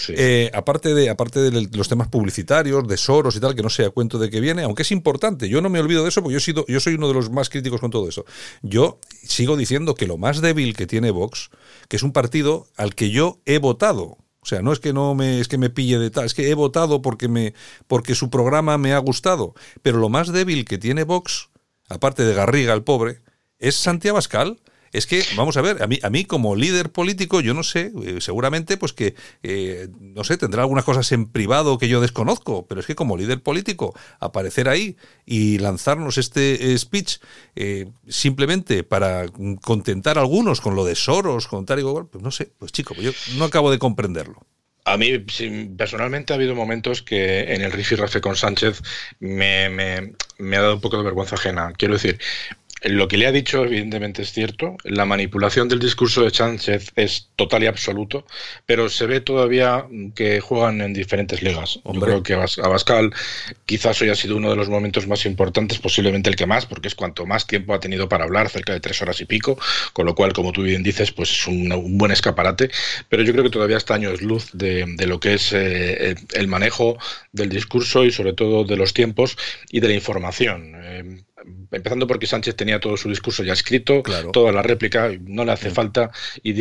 eh, 0.08 0.50
aparte 0.54 0.94
de 0.94 1.10
aparte 1.10 1.40
de 1.40 1.68
los 1.72 1.88
temas 1.88 2.08
publicitarios, 2.08 2.86
de 2.86 2.96
Soros 2.96 3.36
y 3.36 3.40
tal, 3.40 3.54
que 3.54 3.62
no 3.62 3.70
sea 3.70 3.90
cuento 3.90 4.18
de 4.18 4.30
que 4.30 4.40
viene, 4.40 4.62
aunque 4.62 4.82
es 4.82 4.92
importante, 4.92 5.48
yo 5.48 5.60
no 5.60 5.68
me 5.68 5.80
olvido 5.80 6.02
de 6.02 6.10
eso 6.10 6.22
porque 6.22 6.34
yo, 6.34 6.38
he 6.38 6.42
sido, 6.42 6.64
yo 6.68 6.80
soy 6.80 6.94
uno 6.94 7.08
de 7.08 7.14
los 7.14 7.30
más 7.30 7.50
críticos 7.50 7.80
con 7.80 7.90
todo 7.90 8.08
eso. 8.08 8.24
Yo 8.62 9.00
sigo 9.24 9.56
diciendo 9.56 9.94
que 9.94 10.06
lo 10.06 10.16
más 10.16 10.40
débil 10.40 10.76
que 10.76 10.86
tiene 10.86 11.10
Vox, 11.10 11.50
que 11.88 11.96
es 11.96 12.02
un 12.02 12.12
partido 12.12 12.66
al 12.76 12.94
que 12.94 13.10
yo 13.10 13.40
he 13.46 13.58
votado, 13.58 14.18
o 14.42 14.46
sea, 14.46 14.60
no 14.60 14.72
es 14.72 14.80
que 14.80 14.92
no 14.92 15.14
me 15.14 15.40
es 15.40 15.46
que 15.46 15.56
me 15.56 15.70
pille 15.70 15.98
de 15.98 16.10
tal, 16.10 16.24
es 16.24 16.34
que 16.34 16.50
he 16.50 16.54
votado 16.54 17.00
porque 17.00 17.28
me 17.28 17.54
porque 17.86 18.16
su 18.16 18.28
programa 18.28 18.76
me 18.76 18.92
ha 18.92 18.98
gustado, 18.98 19.54
pero 19.82 19.98
lo 19.98 20.08
más 20.08 20.32
débil 20.32 20.64
que 20.64 20.78
tiene 20.78 21.04
Vox, 21.04 21.50
aparte 21.88 22.24
de 22.24 22.34
Garriga 22.34 22.74
el 22.74 22.82
pobre, 22.82 23.20
es 23.58 23.76
Santiago 23.76 24.16
Abascal. 24.16 24.60
Es 24.92 25.06
que, 25.06 25.24
vamos 25.36 25.56
a 25.56 25.62
ver, 25.62 25.82
a 25.82 25.86
mí, 25.86 25.98
a 26.02 26.10
mí 26.10 26.24
como 26.26 26.54
líder 26.54 26.90
político, 26.90 27.40
yo 27.40 27.54
no 27.54 27.62
sé, 27.62 27.92
eh, 28.04 28.20
seguramente 28.20 28.76
pues 28.76 28.92
que, 28.92 29.14
eh, 29.42 29.88
no 29.98 30.22
sé, 30.22 30.36
tendrá 30.36 30.62
algunas 30.62 30.84
cosas 30.84 31.10
en 31.12 31.30
privado 31.30 31.78
que 31.78 31.88
yo 31.88 32.00
desconozco, 32.02 32.66
pero 32.66 32.80
es 32.80 32.86
que 32.86 32.94
como 32.94 33.16
líder 33.16 33.42
político, 33.42 33.94
aparecer 34.20 34.68
ahí 34.68 34.96
y 35.24 35.58
lanzarnos 35.58 36.18
este 36.18 36.72
eh, 36.72 36.78
speech 36.78 37.18
simplemente 38.06 38.84
para 38.84 39.26
contentar 39.62 40.18
a 40.18 40.20
algunos 40.20 40.60
con 40.60 40.74
lo 40.74 40.84
de 40.84 40.94
Soros, 40.94 41.48
con 41.48 41.64
tal 41.64 41.80
y 41.80 41.82
pues 41.82 42.22
no 42.22 42.30
sé, 42.30 42.52
pues 42.58 42.70
chico, 42.70 42.94
pues 42.94 43.06
yo 43.06 43.38
no 43.38 43.44
acabo 43.46 43.70
de 43.70 43.78
comprenderlo. 43.78 44.46
A 44.84 44.96
mí, 44.96 45.16
personalmente, 45.76 46.32
ha 46.32 46.36
habido 46.36 46.56
momentos 46.56 47.02
que 47.02 47.54
en 47.54 47.62
el 47.62 47.70
rifirrafe 47.70 48.20
con 48.20 48.34
Sánchez 48.34 48.82
me, 49.20 49.68
me, 49.68 50.56
ha 50.56 50.60
dado 50.60 50.74
un 50.74 50.80
poco 50.80 50.96
de 50.96 51.04
vergüenza 51.04 51.36
ajena. 51.36 51.72
Quiero 51.76 51.94
decir, 51.94 52.18
lo 52.84 53.08
que 53.08 53.16
le 53.16 53.26
ha 53.26 53.32
dicho, 53.32 53.64
evidentemente, 53.64 54.22
es 54.22 54.32
cierto. 54.32 54.76
La 54.84 55.04
manipulación 55.04 55.68
del 55.68 55.78
discurso 55.78 56.22
de 56.22 56.30
Sánchez 56.30 56.92
es 56.96 57.28
total 57.36 57.62
y 57.62 57.66
absoluto, 57.66 58.26
pero 58.66 58.88
se 58.88 59.06
ve 59.06 59.20
todavía 59.20 59.86
que 60.14 60.40
juegan 60.40 60.80
en 60.80 60.92
diferentes 60.92 61.42
ligas. 61.42 61.80
Yo 61.84 62.00
creo 62.00 62.22
que 62.22 62.34
Abascal 62.34 63.12
quizás 63.66 64.00
hoy 64.02 64.10
ha 64.10 64.14
sido 64.14 64.36
uno 64.36 64.50
de 64.50 64.56
los 64.56 64.68
momentos 64.68 65.06
más 65.06 65.24
importantes, 65.26 65.78
posiblemente 65.78 66.28
el 66.28 66.36
que 66.36 66.46
más, 66.46 66.66
porque 66.66 66.88
es 66.88 66.94
cuanto 66.94 67.26
más 67.26 67.46
tiempo 67.46 67.74
ha 67.74 67.80
tenido 67.80 68.08
para 68.08 68.24
hablar, 68.24 68.48
cerca 68.48 68.72
de 68.72 68.80
tres 68.80 69.00
horas 69.00 69.20
y 69.20 69.26
pico, 69.26 69.58
con 69.92 70.06
lo 70.06 70.14
cual, 70.14 70.32
como 70.32 70.52
tú 70.52 70.62
bien 70.62 70.82
dices, 70.82 71.12
pues 71.12 71.30
es 71.30 71.46
un, 71.46 71.98
buen 71.98 72.10
escaparate. 72.10 72.70
Pero 73.08 73.22
yo 73.22 73.32
creo 73.32 73.44
que 73.44 73.50
todavía 73.50 73.76
está 73.76 73.94
años 73.94 74.22
luz 74.22 74.50
de, 74.52 74.86
lo 75.06 75.20
que 75.20 75.34
es 75.34 75.52
eh, 75.52 76.14
el 76.32 76.48
manejo 76.48 76.96
del 77.32 77.48
discurso 77.48 78.04
y, 78.04 78.10
sobre 78.10 78.32
todo, 78.32 78.64
de 78.64 78.76
los 78.76 78.92
tiempos 78.92 79.36
y 79.70 79.80
de 79.80 79.88
la 79.88 79.94
información. 79.94 80.72
Eh, 80.76 81.22
empezando 81.70 82.06
porque 82.06 82.26
Sánchez 82.26 82.56
tenía 82.56 82.80
todo 82.80 82.96
su 82.96 83.08
discurso 83.08 83.42
ya 83.42 83.52
escrito, 83.52 84.02
toda 84.32 84.52
la 84.52 84.62
réplica, 84.62 85.10
no 85.26 85.44
le 85.44 85.52
hace 85.52 85.70
mm. 85.70 85.72
falta. 85.72 86.10
Y, 86.42 86.52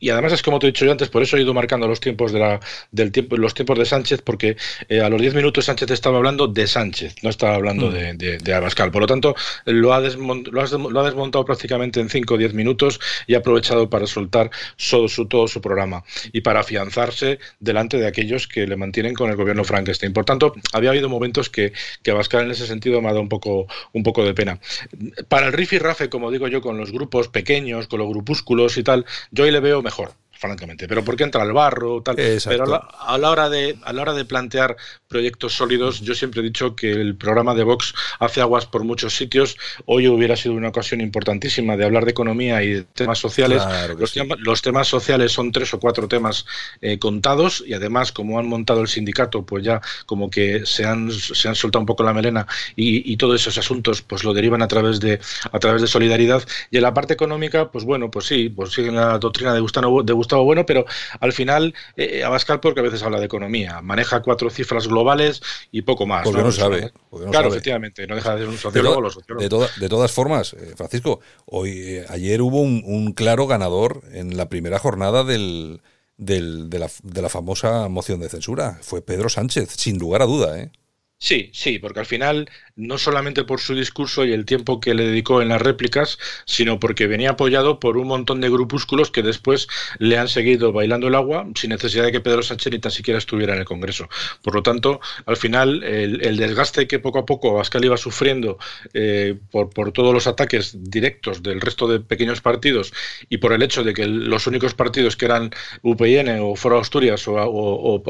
y, 0.00 0.10
además 0.10 0.32
es 0.32 0.42
como 0.42 0.58
te 0.58 0.66
he 0.66 0.70
dicho 0.70 0.84
yo 0.84 0.92
antes, 0.92 1.08
por 1.08 1.22
eso 1.22 1.36
he 1.36 1.42
ido 1.42 1.54
marcando 1.54 1.86
los 1.88 2.00
tiempos 2.00 2.32
de 2.32 2.38
la, 2.38 2.60
del 2.90 3.12
tiempo, 3.12 3.36
los 3.36 3.54
tiempos 3.54 3.78
de 3.78 3.84
Sánchez, 3.84 4.22
porque 4.22 4.56
eh, 4.88 5.00
a 5.00 5.08
los 5.08 5.20
10 5.20 5.34
minutos 5.34 5.64
Sánchez 5.64 5.90
estaba 5.90 6.18
hablando 6.18 6.46
de 6.46 6.66
Sánchez, 6.66 7.16
no 7.22 7.30
estaba 7.30 7.54
hablando 7.54 7.88
mm. 7.88 8.16
de, 8.16 8.38
de, 8.38 8.54
Abascal. 8.54 8.90
Por 8.90 9.02
lo 9.02 9.06
tanto, 9.06 9.34
lo 9.64 9.92
ha, 9.92 10.00
lo, 10.00 11.00
ha 11.00 11.04
desmontado 11.04 11.44
prácticamente 11.44 12.00
en 12.00 12.08
5 12.08 12.34
o 12.34 12.38
10 12.38 12.54
minutos 12.54 13.00
y 13.26 13.34
ha 13.34 13.38
aprovechado 13.38 13.90
para 13.90 14.06
soltar 14.06 14.50
todo 14.90 15.08
su, 15.08 15.26
todo 15.26 15.48
su 15.48 15.60
programa 15.60 16.04
y 16.32 16.40
para 16.40 16.60
afianzarse 16.60 17.38
delante 17.60 17.98
de 17.98 18.06
aquellos 18.06 18.46
que 18.46 18.66
le 18.66 18.76
mantienen 18.76 19.14
con 19.14 19.30
el 19.30 19.36
gobierno 19.36 19.64
Frankenstein. 19.64 20.12
Por 20.12 20.24
tanto, 20.24 20.54
había 20.72 20.90
habido 20.90 21.08
momentos 21.08 21.50
que, 21.50 21.72
que 22.02 22.10
Abascal 22.10 22.44
en 22.44 22.52
ese 22.52 22.66
sentido 22.66 23.00
me 23.00 23.08
ha 23.08 23.10
dado 23.10 23.22
un 23.22 23.28
poco, 23.28 23.66
un 23.92 24.02
poco 24.02 24.13
de 24.22 24.34
pena. 24.34 24.60
Para 25.28 25.46
el 25.46 25.52
riff 25.52 25.72
y 25.72 25.78
rafe, 25.78 26.10
como 26.10 26.30
digo 26.30 26.46
yo, 26.46 26.60
con 26.60 26.76
los 26.76 26.92
grupos 26.92 27.28
pequeños, 27.28 27.88
con 27.88 27.98
los 27.98 28.08
grupúsculos 28.08 28.76
y 28.76 28.84
tal, 28.84 29.06
yo 29.30 29.44
ahí 29.44 29.50
le 29.50 29.60
veo 29.60 29.82
mejor 29.82 30.12
francamente. 30.46 30.86
Pero 30.86 31.04
¿por 31.04 31.16
qué 31.16 31.24
entra 31.24 31.42
el 31.42 31.52
barro? 31.52 32.02
Tal? 32.02 32.16
Pero 32.16 32.64
a 32.98 33.18
la, 33.18 33.30
hora 33.30 33.48
de, 33.48 33.76
a 33.84 33.92
la 33.92 34.02
hora 34.02 34.14
de 34.14 34.24
plantear 34.24 34.76
proyectos 35.08 35.54
sólidos, 35.54 36.00
yo 36.00 36.14
siempre 36.14 36.40
he 36.40 36.44
dicho 36.44 36.76
que 36.76 36.92
el 36.92 37.16
programa 37.16 37.54
de 37.54 37.64
Vox 37.64 37.94
hace 38.18 38.40
aguas 38.40 38.66
por 38.66 38.84
muchos 38.84 39.16
sitios. 39.16 39.56
Hoy 39.86 40.08
hubiera 40.08 40.36
sido 40.36 40.54
una 40.54 40.68
ocasión 40.68 41.00
importantísima 41.00 41.76
de 41.76 41.84
hablar 41.84 42.04
de 42.04 42.10
economía 42.10 42.62
y 42.62 42.74
de 42.74 42.82
temas 42.82 43.18
sociales. 43.18 43.62
los, 44.38 44.62
temas, 44.62 44.88
sociales 44.88 45.32
son 45.32 45.52
tres 45.52 45.72
o 45.72 45.80
cuatro 45.80 46.08
temas 46.08 46.44
eh, 46.80 46.98
contados 46.98 47.64
y 47.66 47.74
además, 47.74 48.12
como 48.12 48.38
han 48.38 48.46
montado 48.46 48.80
el 48.80 48.88
sindicato, 48.88 49.44
pues 49.44 49.64
ya 49.64 49.80
como 50.06 50.30
que 50.30 50.66
se 50.66 50.84
han, 50.84 51.10
se 51.10 51.48
han 51.48 51.54
soltado 51.54 51.80
un 51.80 51.86
poco 51.86 52.02
la 52.02 52.12
melena 52.12 52.46
y, 52.76 53.10
y 53.10 53.16
todos 53.16 53.40
esos 53.40 53.56
asuntos 53.58 54.02
pues 54.02 54.24
lo 54.24 54.34
derivan 54.34 54.62
a 54.62 54.68
través 54.68 55.00
de 55.00 55.20
a 55.52 55.58
través 55.58 55.80
de 55.82 55.88
solidaridad. 55.88 56.42
Y 56.70 56.76
en 56.76 56.82
la 56.82 56.92
parte 56.92 57.14
económica, 57.14 57.70
pues 57.70 57.84
bueno, 57.84 58.10
pues 58.10 58.26
sí, 58.26 58.48
pues 58.48 58.72
siguen 58.72 58.96
la 58.96 59.18
doctrina 59.18 59.54
de 59.54 59.60
Gustavo, 59.60 60.02
de 60.02 60.12
Gustavo 60.12 60.33
Bueno, 60.42 60.66
pero 60.66 60.84
al 61.20 61.32
final 61.32 61.74
eh, 61.96 62.24
Abascal 62.24 62.60
porque 62.60 62.80
a 62.80 62.82
veces 62.82 63.02
habla 63.02 63.20
de 63.20 63.26
economía, 63.26 63.80
maneja 63.82 64.22
cuatro 64.22 64.50
cifras 64.50 64.88
globales 64.88 65.42
y 65.70 65.82
poco 65.82 66.06
más. 66.06 66.24
Porque 66.24 66.42
no, 66.42 66.50
sabe. 66.50 66.92
claro, 67.30 67.48
efectivamente, 67.48 68.06
no 68.06 68.16
deja 68.16 68.34
de 68.34 68.40
ser 68.40 68.48
un 68.48 68.58
sociólogo. 68.58 69.10
De, 69.38 69.68
de, 69.80 69.88
todas 69.88 70.12
formas, 70.12 70.54
eh, 70.54 70.74
Francisco, 70.76 71.20
hoy 71.46 71.70
eh, 71.70 72.06
ayer 72.08 72.42
hubo 72.42 72.60
un, 72.60 73.12
claro 73.12 73.46
ganador 73.46 74.02
en 74.12 74.36
la 74.36 74.48
primera 74.48 74.78
jornada 74.78 75.22
del, 75.22 75.82
del, 76.16 76.70
de, 76.70 76.78
la, 76.78 76.90
de 77.02 77.22
la 77.22 77.28
famosa 77.28 77.88
moción 77.88 78.20
de 78.20 78.28
censura. 78.28 78.78
Fue 78.82 79.02
Pedro 79.02 79.28
Sánchez, 79.28 79.70
sin 79.76 79.98
lugar 79.98 80.22
a 80.22 80.26
duda, 80.26 80.58
¿eh? 80.58 80.72
Sí, 81.18 81.50
sí, 81.54 81.78
porque 81.78 82.00
al 82.00 82.06
final 82.06 82.50
no 82.76 82.98
solamente 82.98 83.44
por 83.44 83.60
su 83.60 83.74
discurso 83.74 84.24
y 84.24 84.32
el 84.32 84.44
tiempo 84.44 84.80
que 84.80 84.94
le 84.94 85.06
dedicó 85.06 85.40
en 85.40 85.48
las 85.48 85.62
réplicas, 85.62 86.18
sino 86.44 86.78
porque 86.78 87.06
venía 87.06 87.30
apoyado 87.30 87.78
por 87.80 87.96
un 87.96 88.08
montón 88.08 88.40
de 88.40 88.50
grupúsculos 88.50 89.10
que 89.10 89.22
después 89.22 89.68
le 89.98 90.18
han 90.18 90.28
seguido 90.28 90.72
bailando 90.72 91.08
el 91.08 91.14
agua 91.14 91.46
sin 91.54 91.70
necesidad 91.70 92.04
de 92.04 92.12
que 92.12 92.20
Pedro 92.20 92.42
Sánchez 92.42 92.72
ni 92.72 92.78
tan 92.78 92.92
siquiera 92.92 93.18
estuviera 93.18 93.54
en 93.54 93.60
el 93.60 93.64
Congreso. 93.64 94.08
Por 94.42 94.54
lo 94.54 94.62
tanto, 94.62 95.00
al 95.24 95.36
final, 95.36 95.82
el, 95.84 96.36
desgaste 96.36 96.86
que 96.86 96.98
poco 96.98 97.20
a 97.20 97.26
poco 97.26 97.50
Abascal 97.50 97.84
iba 97.84 97.96
sufriendo 97.96 98.58
eh, 98.92 99.38
por, 99.50 99.70
por, 99.70 99.92
todos 99.92 100.12
los 100.12 100.26
ataques 100.26 100.76
directos 100.90 101.42
del 101.42 101.60
resto 101.60 101.86
de 101.86 102.00
pequeños 102.00 102.40
partidos 102.40 102.92
y 103.28 103.38
por 103.38 103.52
el 103.52 103.62
hecho 103.62 103.84
de 103.84 103.94
que 103.94 104.06
los 104.06 104.46
únicos 104.46 104.74
partidos 104.74 105.16
que 105.16 105.26
eran 105.26 105.50
UPN 105.82 106.40
o 106.40 106.56
Foro 106.56 106.80
Asturias 106.80 107.24
o, 107.26 108.02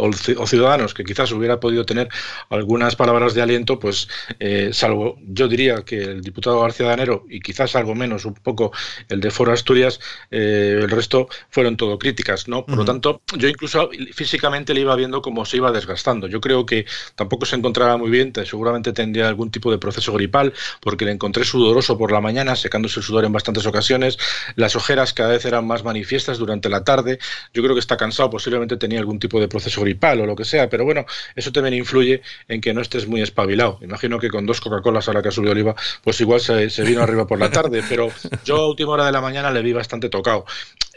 Ciudadanos, 0.47 0.95
que 0.95 1.05
quizás 1.05 1.31
hubiera 1.33 1.61
podido 1.61 1.85
tener 1.85 2.09
algunas 2.49 2.94
palabras 2.97 3.35
de 3.35 3.43
aliento, 3.43 3.79
pues... 3.79 4.09
Eh, 4.41 4.71
salvo 4.73 5.17
yo 5.27 5.49
diría 5.49 5.83
que 5.85 6.03
el 6.03 6.21
diputado 6.21 6.61
García 6.61 6.87
Danero 6.87 7.25
y 7.29 7.41
quizás 7.41 7.77
algo 7.77 7.95
menos, 7.95 8.25
un 8.25 8.35
poco 8.35 8.73
el 9.09 9.21
de 9.21 9.31
Foro 9.31 9.53
Asturias, 9.53 10.01
eh, 10.31 10.81
el 10.83 10.91
resto 10.91 11.29
fueron 11.51 11.77
todo 11.77 11.99
críticas, 11.99 12.49
¿no? 12.49 12.65
Por 12.65 12.77
lo 12.77 12.85
tanto, 12.85 13.23
yo 13.37 13.49
incluso 13.49 13.91
físicamente 14.13 14.75
le 14.75 14.81
iba 14.81 14.95
viendo 14.97 15.23
cómo 15.23 15.45
se 15.45 15.57
iba 15.57 15.73
desgastando. 15.73 16.27
Yo 16.27 16.41
creo 16.41 16.67
que 16.67 16.87
tampoco 17.15 17.47
se 17.47 17.57
encontraba 17.57 17.97
muy 17.97 18.11
bien, 18.11 18.33
seguramente 18.45 18.93
tendría 18.93 19.29
algún 19.29 19.51
tipo 19.51 19.71
de 19.71 19.79
proceso 19.79 20.13
gripal, 20.13 20.53
porque 20.81 21.05
le 21.05 21.13
encontré 21.13 21.45
sudoroso 21.45 21.99
por 21.99 22.13
la 22.13 22.21
mañana, 22.21 22.57
secándose 22.57 23.01
el 23.01 23.05
sudor 23.05 23.25
en 23.25 23.33
bastantes 23.33 23.67
ocasiones, 23.67 24.19
las 24.57 24.77
ojeras 24.77 25.13
cada 25.13 25.31
vez 25.31 25.45
eran 25.45 25.67
más 25.67 25.85
manifiestas 25.85 26.39
durante 26.39 26.69
la 26.69 26.85
tarde, 26.85 27.19
yo 27.53 27.63
creo 27.63 27.75
que 27.75 27.81
está 27.81 27.97
cansado, 27.97 28.31
posiblemente 28.31 28.77
tenía 28.77 28.99
algún 28.99 29.19
tipo 29.19 29.41
de 29.41 29.49
proceso 29.49 29.83
gripal 29.83 30.21
o 30.21 30.27
lo 30.27 30.37
que 30.37 30.45
sea, 30.45 30.69
pero 30.69 30.85
bueno, 30.85 31.07
eso 31.35 31.53
también 31.53 31.75
influye 31.75 32.23
en 32.49 32.61
que 32.61 32.75
no 32.75 32.81
estés 32.85 33.07
muy 33.07 33.21
espabilado. 33.21 33.79
Imagino 33.83 34.19
que 34.19 34.31
con 34.31 34.47
dos 34.47 34.61
Coca-Colas 34.61 35.09
ahora 35.09 35.23
que 35.23 35.29
ha 35.29 35.33
subido 35.33 35.53
Oliva, 35.53 35.75
pues 36.03 36.21
igual 36.21 36.41
se, 36.41 36.71
se, 36.71 36.83
vino 36.85 37.03
arriba 37.03 37.27
por 37.27 37.39
la 37.39 37.51
tarde, 37.51 37.83
pero 37.89 38.09
yo 38.45 38.57
a 38.57 38.69
última 38.69 38.93
hora 38.93 39.07
de 39.07 39.13
la 39.13 39.21
mañana 39.21 39.51
le 39.51 39.63
vi 39.63 39.73
bastante 39.73 40.09
tocado 40.09 40.45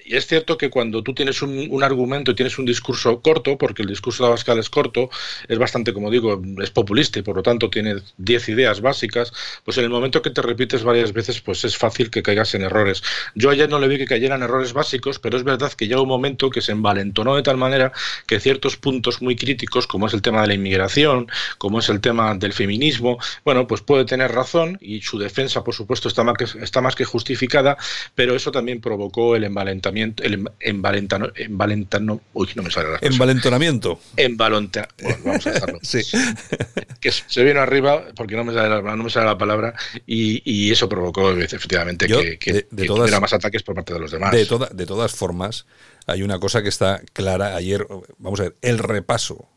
y 0.07 0.15
es 0.15 0.25
cierto 0.25 0.57
que 0.57 0.69
cuando 0.69 1.03
tú 1.03 1.13
tienes 1.13 1.41
un, 1.41 1.83
argumento 1.83 2.31
y 2.31 2.35
tienes 2.35 2.57
un 2.57 2.65
discurso 2.65 3.21
corto, 3.21 3.57
porque 3.57 3.81
el 3.81 3.89
discurso 3.89 4.23
de 4.23 4.27
Abascal 4.27 4.57
es 4.57 4.69
corto, 4.69 5.09
es 5.49 5.57
bastante, 5.57 5.91
como 5.91 6.09
digo, 6.09 6.41
es 6.63 6.71
populista 6.71 7.19
y 7.19 7.23
por 7.23 7.35
lo 7.35 7.43
tanto 7.43 7.69
tiene 7.69 7.97
10 8.17 8.49
ideas 8.49 8.79
básicas, 8.79 9.33
pues 9.65 9.77
en 9.77 9.83
el 9.83 9.89
momento 9.89 10.21
que 10.21 10.29
te 10.29 10.41
repites 10.41 10.83
varias 10.83 11.11
veces, 11.11 11.41
pues 11.41 11.65
es 11.65 11.77
fácil 11.77 12.09
que 12.09 12.23
caigas 12.23 12.55
en 12.55 12.61
errores. 12.61 13.03
Yo 13.35 13.49
ayer 13.49 13.69
no 13.69 13.79
le 13.79 13.89
vi 13.89 13.97
que 13.97 14.05
cayeran 14.05 14.43
errores 14.43 14.71
básicos, 14.71 15.19
pero 15.19 15.35
es 15.35 15.43
verdad 15.43 15.73
que 15.73 15.87
llega 15.87 16.01
un 16.01 16.07
momento 16.07 16.49
que 16.49 16.61
se 16.61 16.71
envalentonó 16.71 17.35
de 17.35 17.43
tal 17.43 17.57
manera 17.57 17.91
que 18.27 18.39
ciertos 18.39 18.77
puntos 18.77 19.21
muy 19.21 19.35
críticos, 19.35 19.87
como 19.87 20.07
es 20.07 20.13
el 20.13 20.21
tema 20.21 20.41
de 20.41 20.47
la 20.47 20.53
inmigración, 20.53 21.27
como 21.57 21.79
es 21.79 21.89
el 21.89 21.99
tema 21.99 22.33
del 22.35 22.53
feminismo, 22.53 23.17
bueno, 23.43 23.67
pues 23.67 23.81
puede 23.81 24.05
tener 24.05 24.31
razón 24.31 24.77
y 24.79 25.01
su 25.01 25.19
defensa, 25.19 25.65
por 25.65 25.75
supuesto, 25.75 26.07
está 26.07 26.23
más 26.23 26.37
que, 26.37 26.45
está 26.63 26.79
más 26.79 26.95
que 26.95 27.03
justificada, 27.03 27.77
pero 28.15 28.35
eso 28.35 28.51
también 28.51 28.79
provocó 28.79 29.35
el 29.35 29.43
envalentamiento 29.43 29.96
el 30.01 30.49
envalentano, 30.59 31.31
envalentano, 31.35 32.21
uy, 32.33 32.49
no 32.55 32.63
me 32.63 32.71
sale 32.71 32.91
la 32.91 32.99
Envalentonamiento. 33.01 33.99
Envalenta, 34.15 34.87
bueno, 35.01 35.17
vamos 35.23 35.47
a 35.47 35.51
dejarlo. 35.51 35.79
sí. 35.83 36.01
Que 36.99 37.11
se 37.11 37.43
vino 37.43 37.61
arriba 37.61 38.05
porque 38.15 38.35
no 38.35 38.43
me 38.43 38.53
sale 38.53 38.69
la, 38.69 38.81
no 38.81 39.03
me 39.03 39.09
sale 39.09 39.27
la 39.27 39.37
palabra 39.37 39.75
y, 40.07 40.71
eso 40.71 40.89
provocó 40.89 41.31
efectivamente 41.31 42.07
que, 42.07 42.67
hubiera 42.71 43.19
más 43.19 43.33
ataques 43.33 43.61
por 43.61 43.75
parte 43.75 43.93
de 43.93 43.99
los 43.99 44.11
demás. 44.11 44.31
De, 44.31 44.47
de 44.71 44.85
todas 44.85 45.13
formas, 45.13 45.65
hay 46.07 46.23
una 46.23 46.39
cosa 46.39 46.63
que 46.63 46.69
está 46.69 47.01
clara 47.13 47.55
ayer, 47.55 47.85
vamos 48.17 48.39
a 48.39 48.43
ver, 48.43 48.55
el 48.61 48.79
repaso, 48.79 49.47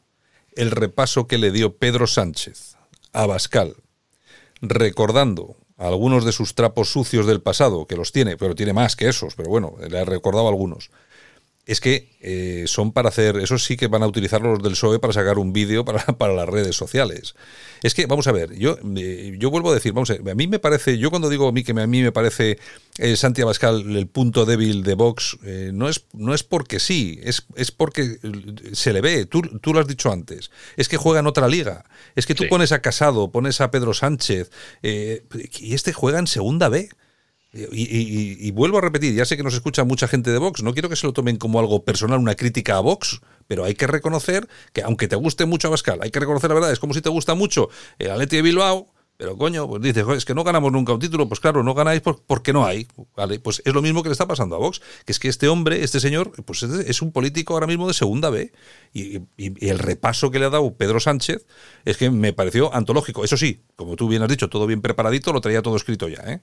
el 0.55 0.71
repaso 0.71 1.27
que 1.27 1.39
le 1.39 1.51
dio 1.51 1.77
Pedro 1.77 2.07
Sánchez 2.07 2.77
a 3.13 3.27
Bascal, 3.27 3.77
recordando 4.61 5.57
algunos 5.81 6.25
de 6.25 6.33
sus 6.33 6.55
trapos 6.55 6.93
sucios 6.93 7.27
del 7.27 7.41
pasado, 7.41 7.87
que 7.87 7.97
los 7.97 8.13
tiene, 8.13 8.37
pero 8.37 8.55
tiene 8.55 8.73
más 8.73 8.97
que 8.97 9.09
esos, 9.09 9.35
pero 9.35 9.49
bueno, 9.49 9.75
le 9.89 9.99
ha 9.99 10.05
recordado 10.05 10.47
algunos 10.49 10.91
es 11.71 11.81
que 11.81 12.09
eh, 12.21 12.65
son 12.67 12.91
para 12.91 13.11
hacer, 13.11 13.37
eso 13.37 13.57
sí 13.57 13.77
que 13.77 13.87
van 13.87 14.03
a 14.03 14.09
utilizar 14.09 14.43
los 14.43 14.61
del 14.61 14.73
PSOE 14.73 14.99
para 14.99 15.13
sacar 15.13 15.39
un 15.39 15.53
vídeo 15.53 15.85
para, 15.85 16.05
para, 16.19 16.33
las 16.33 16.49
redes 16.49 16.75
sociales. 16.75 17.37
Es 17.85 17.95
que, 17.95 18.07
vamos 18.07 18.27
a 18.27 18.33
ver, 18.33 18.59
yo, 18.59 18.77
eh, 18.97 19.37
yo 19.39 19.51
vuelvo 19.51 19.71
a 19.71 19.75
decir, 19.75 19.93
vamos 19.93 20.11
a, 20.11 20.15
ver, 20.15 20.33
a 20.33 20.35
mí 20.35 20.49
me 20.49 20.59
parece, 20.59 20.99
yo 20.99 21.11
cuando 21.11 21.29
digo 21.29 21.47
a 21.47 21.53
mí 21.53 21.63
que 21.63 21.71
a 21.71 21.87
mí 21.87 22.03
me 22.03 22.11
parece 22.11 22.59
eh, 22.99 23.15
Santi 23.15 23.43
Abascal 23.43 23.97
el 23.97 24.09
punto 24.09 24.47
débil 24.47 24.83
de 24.83 24.95
Vox, 24.95 25.39
no, 25.73 25.89
es, 25.89 26.07
no 26.13 26.35
es 26.35 26.43
porque 26.43 26.81
sí, 26.81 27.21
es, 27.23 27.47
es 27.55 27.71
porque 27.71 28.19
se 28.73 28.93
le 28.93 29.01
ve, 29.01 29.27
tú, 29.27 29.41
tú, 29.61 29.73
lo 29.73 29.79
has 29.79 29.87
dicho 29.87 30.11
antes, 30.11 30.51
es 30.77 30.89
que 30.89 30.97
juega 30.97 31.21
en 31.21 31.29
otra 31.29 31.47
liga, 31.47 31.85
es 32.17 32.27
que 32.27 32.35
tú 32.35 32.49
pones 32.49 32.73
a 32.73 32.83
Casado, 32.83 33.31
pones 33.31 33.61
a 33.61 33.71
Pedro 33.71 33.95
Sánchez, 33.95 34.51
y 34.83 35.75
este 35.75 35.93
juega 35.93 36.19
en 36.19 36.27
segunda 36.27 36.69
B. 36.69 36.89
Y, 37.53 38.51
vuelvo 38.53 38.79
a 38.79 38.81
repetir, 38.81 39.13
ya 39.15 39.25
sé 39.25 39.37
que 39.37 39.43
nos 39.43 39.55
escucha 39.55 39.83
mucha 39.85 40.07
gente 40.07 40.31
de 40.31 40.39
Vox, 40.39 40.63
no 40.63 40.73
quiero 40.73 40.89
que 40.89 40.95
se 40.95 41.07
lo 41.07 41.13
tomen 41.13 41.37
como 41.37 41.59
algo 41.59 41.85
personal, 41.85 42.21
una 42.21 42.37
crítica 42.37 42.77
a 42.77 42.81
Vox, 42.81 43.21
pero 43.49 43.65
hay 43.65 43.75
que 43.75 43.89
reconocer 43.89 44.49
que 44.73 44.83
aunque 44.83 45.09
te 45.09 45.17
guste 45.17 45.47
mucho 45.47 45.67
Abascal, 45.67 45.99
hay 46.03 46.11
que 46.11 46.21
reconocer 46.21 46.51
la 46.51 46.55
verdad, 46.55 46.73
es 46.73 46.79
como 46.79 46.95
si 46.95 47.01
te 47.01 47.09
gusta 47.09 47.35
mucho 47.35 47.69
el 47.99 48.13
Atleti 48.13 48.37
de 48.37 48.43
Bilbao, 48.43 48.93
pero 49.17 49.37
coño, 49.37 49.69
pues 49.69 49.83
dices, 49.83 50.07
es 50.17 50.25
que 50.25 50.35
no 50.35 50.45
ganamos 50.45 50.71
nunca 50.71 50.93
un 50.93 51.01
título, 51.01 51.29
pues 51.29 51.41
claro, 51.41 51.63
no 51.65 51.75
ganáis 51.75 52.01
porque 52.01 52.53
no 52.53 52.65
hay, 52.65 52.87
¿vale? 53.17 53.41
Pues 53.41 53.61
es 53.65 53.75
lo 53.75 53.83
mismo 53.83 54.03
que 54.03 54.09
le 54.09 54.13
está 54.13 54.27
pasando 54.27 54.55
a 54.55 54.59
Vox, 54.59 54.81
que 55.05 55.13
es 55.13 55.19
que 55.19 55.29
este 55.29 55.49
hombre, 55.49 55.83
este 55.83 55.99
señor, 56.01 56.33
pues 56.45 56.63
es, 56.63 57.03
un 57.03 57.13
político 57.13 57.53
ahora 57.53 57.67
mismo 57.67 57.87
de 57.87 57.93
segunda 57.93 58.31
B, 58.31 58.53
y, 58.95 59.19
y, 59.37 59.69
el 59.69 59.79
repaso 59.79 60.31
que 60.31 60.39
le 60.39 60.47
ha 60.47 60.51
dado 60.51 60.75
Pedro 60.75 61.01
Sánchez 61.01 61.47
es 61.85 61.97
que 61.97 62.11
me 62.11 62.33
pareció 62.33 62.73
antológico. 62.73 63.23
Eso 63.23 63.37
sí, 63.37 63.65
como 63.77 63.97
tú 63.97 64.09
bien 64.09 64.23
has 64.23 64.29
dicho, 64.29 64.49
todo 64.49 64.67
bien 64.67 64.81
preparadito, 64.81 65.35
lo 65.35 65.43
traía 65.43 65.61
todo 65.61 65.77
escrito 65.77 66.09
ya, 66.09 66.23
¿eh? 66.27 66.41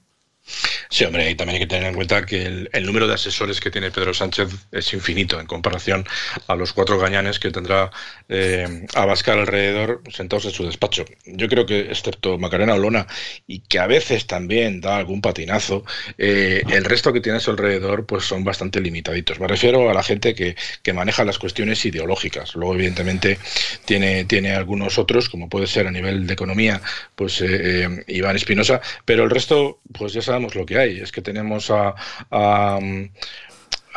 Sí, 0.90 1.04
hombre, 1.04 1.30
y 1.30 1.36
también 1.36 1.56
hay 1.56 1.62
que 1.62 1.68
tener 1.68 1.88
en 1.90 1.96
cuenta 1.96 2.26
que 2.26 2.68
el, 2.72 2.86
número 2.86 3.08
de 3.08 3.16
asesores 3.16 3.60
que 3.60 3.70
tiene 3.70 3.92
Pedro 3.92 4.14
Sánchez 4.14 4.50
es 4.72 4.94
infinito 4.94 5.40
en 5.40 5.46
comparación 5.46 6.06
a 6.48 6.56
los 6.56 6.72
cuatro 6.72 6.98
gañanes 6.98 7.40
que 7.40 7.52
tendrá 7.52 7.92
eh, 8.30 8.86
Abascal 8.96 9.40
alrededor 9.40 10.02
sentados 10.12 10.46
en 10.46 10.52
su 10.52 10.66
despacho. 10.66 11.06
Yo 11.26 11.50
creo 11.50 11.66
que, 11.66 11.82
excepto 11.82 12.38
Macarena 12.38 12.76
Olona, 12.76 13.08
y 13.46 13.60
que 13.60 13.80
a 13.80 13.88
veces 13.88 14.28
también 14.28 14.80
da 14.80 14.98
algún 14.98 15.22
patinazo, 15.22 15.84
eh, 16.18 16.64
el 16.70 16.86
resto 16.86 17.12
que 17.12 17.22
tiene 17.22 17.38
a 17.38 17.42
su 17.42 17.52
alrededor 17.52 18.06
pues 18.06 18.24
son 18.24 18.44
bastante 18.44 18.80
limitaditos. 18.80 19.40
Me 19.40 19.48
refiero 19.48 19.90
a 19.90 19.94
la 19.94 20.04
gente 20.04 20.34
que, 20.34 20.56
maneja 20.94 21.24
las 21.26 21.38
cuestiones 21.38 21.86
ideológicas. 21.86 22.56
Luego, 22.56 22.74
evidentemente, 22.74 23.38
tiene, 23.86 24.24
tiene 24.24 24.54
algunos 24.56 24.98
otros, 24.98 25.30
como 25.30 25.48
puede 25.48 25.68
ser 25.68 25.86
a 25.86 25.92
nivel 25.92 26.26
de 26.26 26.34
economía, 26.34 26.82
pues 27.14 27.40
eh, 27.42 27.48
eh, 27.84 28.04
Iván 28.08 28.36
Espinosa, 28.36 28.82
pero 29.06 29.24
el 29.24 29.30
resto, 29.30 29.80
pues 29.94 30.14
ya 30.14 30.22
lo 30.40 30.66
que 30.66 30.78
hay. 30.78 31.00
Es 31.00 31.12
que 31.12 31.22
tenemos 31.22 31.72
a 31.72 31.96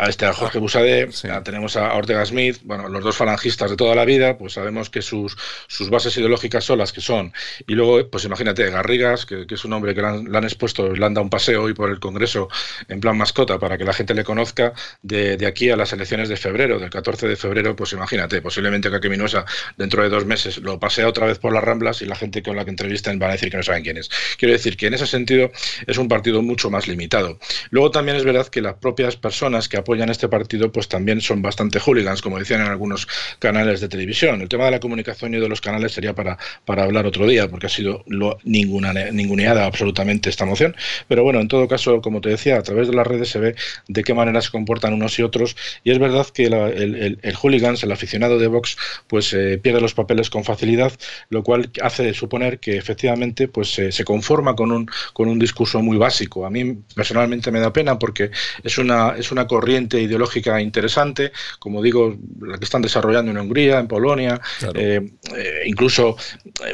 este 0.08 0.26
a 0.26 0.32
Jorge 0.32 0.58
Busade, 0.58 1.08
tenemos 1.44 1.76
a 1.76 1.94
Ortega 1.94 2.24
Smith, 2.24 2.58
bueno, 2.64 2.88
los 2.88 3.02
dos 3.02 3.16
falangistas 3.16 3.70
de 3.70 3.76
toda 3.76 3.94
la 3.94 4.04
vida, 4.04 4.38
pues 4.38 4.54
sabemos 4.54 4.90
que 4.90 5.02
sus, 5.02 5.36
sus 5.66 5.90
bases 5.90 6.16
ideológicas 6.16 6.64
son 6.64 6.78
las 6.78 6.92
que 6.92 7.00
son. 7.00 7.32
Y 7.66 7.74
luego, 7.74 8.08
pues 8.08 8.24
imagínate, 8.24 8.70
Garrigas, 8.70 9.26
que, 9.26 9.46
es 9.48 9.64
un 9.64 9.72
hombre 9.72 9.94
que 9.94 10.02
le 10.02 10.08
han, 10.08 10.44
expuesto, 10.44 10.94
le 10.94 11.04
han 11.04 11.14
dado 11.14 11.24
un 11.24 11.30
paseo 11.30 11.64
hoy 11.64 11.74
por 11.74 11.90
el 11.90 12.00
Congreso 12.00 12.48
en 12.88 13.00
plan 13.00 13.16
mascota 13.16 13.58
para 13.58 13.76
que 13.76 13.84
la 13.84 13.92
gente 13.92 14.14
le 14.14 14.24
conozca, 14.24 14.72
de, 15.02 15.36
de 15.36 15.46
aquí 15.46 15.70
a 15.70 15.76
las 15.76 15.92
elecciones 15.92 16.28
de 16.28 16.36
febrero, 16.36 16.78
del 16.78 16.90
14 16.90 17.28
de 17.28 17.36
febrero, 17.36 17.76
pues 17.76 17.92
imagínate, 17.92 18.40
posiblemente 18.40 18.90
que 19.00 19.08
Minosa 19.08 19.44
dentro 19.76 20.02
de 20.02 20.08
dos 20.08 20.24
meses 20.24 20.58
lo 20.58 20.78
pasea 20.78 21.08
otra 21.08 21.26
vez 21.26 21.38
por 21.38 21.52
las 21.52 21.62
Ramblas 21.62 22.02
y 22.02 22.06
la 22.06 22.16
gente 22.16 22.42
con 22.42 22.56
la 22.56 22.64
que 22.64 22.70
entrevistan 22.70 23.18
van 23.18 23.30
a 23.30 23.32
decir 23.32 23.50
que 23.50 23.56
no 23.56 23.62
saben 23.62 23.82
quién 23.82 23.96
es. 23.96 24.10
Quiero 24.38 24.52
decir 24.52 24.76
que 24.76 24.86
en 24.86 24.94
ese 24.94 25.06
sentido 25.06 25.50
es 25.86 25.98
un 25.98 26.08
partido 26.08 26.42
mucho 26.42 26.70
más 26.70 26.88
limitado. 26.88 27.38
Luego 27.70 27.90
también 27.90 28.16
es 28.16 28.24
verdad 28.24 28.46
que 28.46 28.60
las 28.60 28.74
propias 28.74 29.16
personas 29.16 29.68
que 29.68 29.76
apoyan 29.76 29.89
apoyan 29.90 30.08
este 30.08 30.28
partido 30.28 30.70
pues 30.70 30.86
también 30.86 31.20
son 31.20 31.42
bastante 31.42 31.80
hooligans, 31.80 32.22
como 32.22 32.38
decían 32.38 32.60
en 32.60 32.68
algunos 32.68 33.08
canales 33.40 33.80
de 33.80 33.88
televisión. 33.88 34.40
El 34.40 34.48
tema 34.48 34.66
de 34.66 34.70
la 34.70 34.78
comunicación 34.78 35.34
y 35.34 35.40
de 35.40 35.48
los 35.48 35.60
canales 35.60 35.90
sería 35.90 36.14
para, 36.14 36.38
para 36.64 36.84
hablar 36.84 37.06
otro 37.06 37.26
día, 37.26 37.48
porque 37.48 37.66
ha 37.66 37.68
sido 37.68 38.04
ninguna, 38.44 38.92
ninguneada 39.10 39.66
absolutamente 39.66 40.30
esta 40.30 40.44
moción. 40.44 40.76
Pero 41.08 41.24
bueno, 41.24 41.40
en 41.40 41.48
todo 41.48 41.66
caso, 41.66 42.00
como 42.02 42.20
te 42.20 42.28
decía, 42.28 42.56
a 42.56 42.62
través 42.62 42.86
de 42.86 42.94
las 42.94 43.04
redes 43.04 43.30
se 43.30 43.40
ve 43.40 43.56
de 43.88 44.04
qué 44.04 44.14
manera 44.14 44.40
se 44.42 44.52
comportan 44.52 44.94
unos 44.94 45.18
y 45.18 45.22
otros. 45.22 45.56
Y 45.82 45.90
es 45.90 45.98
verdad 45.98 46.28
que 46.32 46.44
el, 46.44 46.54
el, 46.54 47.18
el, 47.20 47.34
hooligans, 47.34 47.82
el 47.82 47.90
aficionado 47.90 48.38
de 48.38 48.46
Vox, 48.46 48.76
pues 49.08 49.32
eh, 49.32 49.58
pierde 49.58 49.80
los 49.80 49.94
papeles 49.94 50.30
con 50.30 50.44
facilidad, 50.44 50.92
lo 51.30 51.42
cual 51.42 51.72
hace 51.82 52.14
suponer 52.14 52.60
que 52.60 52.76
efectivamente 52.76 53.48
pues 53.48 53.70
se 53.70 54.04
conforma 54.04 54.54
con 54.54 54.70
un, 54.70 54.88
con 55.14 55.26
un 55.26 55.40
discurso 55.40 55.82
muy 55.82 55.96
básico. 55.96 56.46
A 56.46 56.50
mí 56.50 56.78
personalmente 56.94 57.50
me 57.50 57.58
da 57.58 57.72
pena 57.72 57.98
porque 57.98 58.30
es 58.62 58.78
una, 58.78 59.16
es 59.18 59.32
una 59.32 59.48
corriente 59.48 59.79
ideológica 59.88 60.60
interesante, 60.60 61.32
como 61.58 61.82
digo, 61.82 62.16
la 62.40 62.58
que 62.58 62.64
están 62.64 62.82
desarrollando 62.82 63.30
en 63.30 63.38
Hungría, 63.38 63.78
en 63.78 63.88
Polonia, 63.88 64.40
eh, 64.74 65.10
eh, 65.36 65.62
incluso 65.66 66.16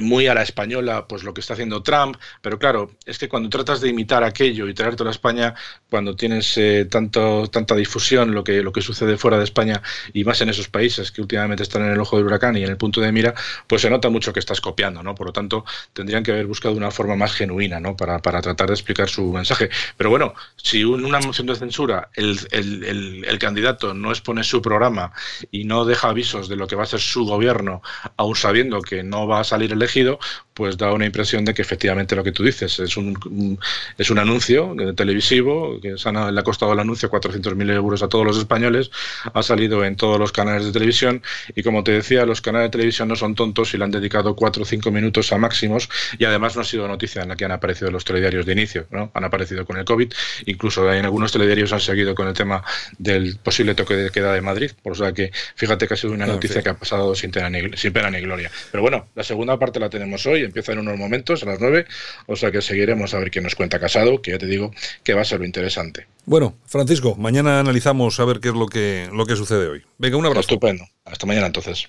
muy 0.01 0.27
a 0.27 0.35
la 0.35 0.43
española, 0.43 1.07
pues 1.07 1.23
lo 1.23 1.35
que 1.35 1.41
está 1.41 1.55
haciendo 1.55 1.83
Trump. 1.83 2.17
Pero 2.41 2.59
claro, 2.59 2.91
es 3.05 3.19
que 3.19 3.29
cuando 3.29 3.49
tratas 3.49 3.81
de 3.81 3.89
imitar 3.89 4.25
aquello 4.25 4.69
y 4.69 4.75
traértelo 4.75 5.11
a 5.11 5.13
España, 5.13 5.55
cuando 5.91 6.17
tienes 6.17 6.59
tanto, 6.91 7.47
tanta 7.49 7.75
difusión, 7.75 8.33
lo 8.33 8.45
que, 8.45 8.63
lo 8.63 8.73
que 8.73 8.83
sucede 8.83 9.17
fuera 9.17 9.39
de 9.39 9.45
España 9.45 9.83
y 10.13 10.25
más 10.25 10.41
en 10.41 10.49
esos 10.49 10.69
países 10.69 11.11
que 11.13 11.21
últimamente 11.21 11.63
están 11.63 11.83
en 11.85 11.93
el 11.93 12.01
ojo 12.01 12.17
del 12.17 12.27
huracán 12.27 12.57
y 12.57 12.63
en 12.63 12.71
el 12.71 12.77
punto 12.77 13.01
de 13.01 13.13
mira, 13.13 13.35
pues 13.67 13.83
se 13.83 13.91
nota 13.91 14.09
mucho 14.11 14.33
que 14.33 14.41
estás 14.41 14.61
copiando, 14.61 15.03
¿no? 15.03 15.15
Por 15.15 15.29
lo 15.29 15.33
tanto, 15.33 15.65
tendrían 15.93 16.23
que 16.23 16.33
haber 16.33 16.47
buscado 16.47 16.75
una 16.75 16.91
forma 16.91 17.17
más 17.17 17.33
genuina, 17.33 17.81
¿no? 17.81 17.97
Para, 17.97 18.21
para 18.21 18.43
tratar 18.43 18.69
de 18.69 18.75
explicar 18.75 19.09
su 19.09 19.33
mensaje. 19.33 19.71
Pero 19.97 20.11
bueno, 20.11 20.35
si 20.57 20.85
una 20.85 21.21
moción 21.21 21.47
de 21.47 21.57
censura 21.57 22.11
el, 22.15 22.39
el, 22.51 22.85
el, 22.87 23.39
candidato 23.39 23.95
no 23.95 24.11
expone 24.11 24.43
su 24.43 24.63
programa 24.63 25.13
y 25.51 25.65
no 25.65 25.85
deja 25.85 26.09
avisos 26.09 26.49
de 26.49 26.57
lo 26.57 26.67
que 26.67 26.77
va 26.77 26.85
a 26.85 26.87
ser 26.87 27.01
su 27.01 27.25
gobierno, 27.27 27.83
aún 28.17 28.35
sabiendo 28.35 28.81
que 28.81 29.03
no 29.03 29.27
va 29.27 29.41
a 29.41 29.45
salir 29.45 29.73
elegido, 29.73 30.19
pues 30.55 30.79
da 30.79 30.93
una 30.93 31.05
impresión 31.05 31.45
de 31.45 31.53
que 31.53 31.61
efectivamente 31.61 32.17
lo 32.17 32.25
que 32.25 32.33
tú 32.33 32.43
dices 32.43 32.79
es 32.79 32.97
un, 32.97 33.59
es 33.99 34.11
un 34.11 34.19
anuncio 34.19 34.75
televisivo, 34.97 35.79
que 35.83 35.97
le 35.97 36.41
ha 36.41 36.43
costado 36.43 36.73
el 36.73 36.81
anuncio 36.81 37.11
400.000 37.11 37.71
euros 37.75 38.03
a 38.03 38.09
todos 38.09 38.25
los 38.25 38.39
españoles, 38.39 38.91
ha 39.35 39.43
salido 39.43 39.85
en 39.85 39.97
todos 39.97 40.19
los 40.19 40.33
canales 40.33 40.65
de 40.65 40.73
televisión 40.73 41.23
y 41.55 41.63
como 41.63 41.85
te 41.85 41.93
decía, 41.93 42.25
los 42.25 42.41
canales 42.41 42.69
de 42.69 42.71
televisión 42.71 43.09
no 43.09 43.17
son 43.17 43.35
tontos 43.35 43.75
y 43.75 43.79
le 43.79 43.85
han 43.85 43.91
dedicado 43.91 44.35
4 44.35 44.63
o 44.63 44.67
5 44.67 44.91
minutos 44.91 45.31
a 45.33 45.39
máximos 45.39 45.91
y 46.19 46.25
además 46.25 46.57
no 46.57 46.63
ha 46.63 46.65
sido 46.65 46.89
noticia 46.89 47.23
en 47.23 47.29
la 47.29 47.37
que 47.37 47.45
han 47.45 47.53
aparecido 47.53 47.91
los 47.91 48.05
telediarios 48.05 48.47
de 48.47 48.53
inicio, 48.53 48.87
¿no? 48.91 49.11
han 49.13 49.25
aparecido 49.25 49.67
con 49.67 49.77
el 49.77 49.85
COVID, 49.85 50.11
incluso 50.47 50.91
en 50.91 51.05
algunos 51.05 51.33
telediarios 51.33 51.73
han 51.75 51.81
seguido 51.81 52.15
con 52.15 52.29
el 52.29 52.35
tema 52.35 52.63
del 52.99 53.39
posible 53.39 53.75
toque 53.75 53.95
de 53.95 54.11
queda 54.11 54.33
de 54.33 54.41
Madrid, 54.41 54.71
por 54.83 54.99
lo 54.99 55.15
que 55.15 55.33
fíjate 55.55 55.87
que 55.87 55.95
ha 55.95 55.97
sido 55.97 56.13
una 56.13 56.27
noticia 56.27 56.63
que 56.63 56.69
ha 56.69 56.75
pasado 56.75 57.15
sin 57.15 57.31
pena, 57.31 57.51
ni, 57.51 57.77
sin 57.77 57.93
pena 57.93 58.11
ni 58.11 58.21
gloria. 58.21 58.51
Pero 58.71 58.83
bueno, 58.83 59.09
la 59.15 59.23
segunda 59.23 59.59
parte 59.59 59.81
la 59.81 59.91
tenemos 59.91 60.27
hoy 60.27 60.43
empieza 60.43 60.73
en 60.73 60.79
unos 60.81 60.99
momentos, 60.99 61.43
a 61.43 61.47
las 61.47 61.61
9, 61.61 61.87
o 62.27 62.37
sea 62.37 62.51
que 62.51 62.63
seguiremos 62.63 63.15
a 63.15 63.19
ver 63.19 63.31
quién 63.31 63.45
nos 63.45 63.55
cuenta 63.55 63.79
Casado, 63.79 64.23
que 64.23 64.33
ya 64.33 64.39
te 64.39 64.47
digo 64.47 64.73
que 65.03 65.15
va 65.15 65.23
a 65.23 65.25
ser 65.25 65.41
lo 65.41 65.47
interesante. 65.47 66.07
Bueno, 66.25 66.57
Francisco, 66.67 67.15
mañana 67.17 67.61
analizamos 67.61 68.19
a 68.19 68.25
ver 68.25 68.41
qué 68.41 68.49
es 68.49 68.55
lo 68.55 68.67
que, 68.67 69.09
lo 69.13 69.27
que 69.27 69.37
sucede 69.37 69.69
hoy. 69.69 69.83
Venga, 69.99 70.17
un 70.17 70.27
abrazo. 70.27 70.41
Estupendo. 70.41 70.85
Hasta 71.05 71.27
mañana 71.27 71.47
entonces. 71.47 71.89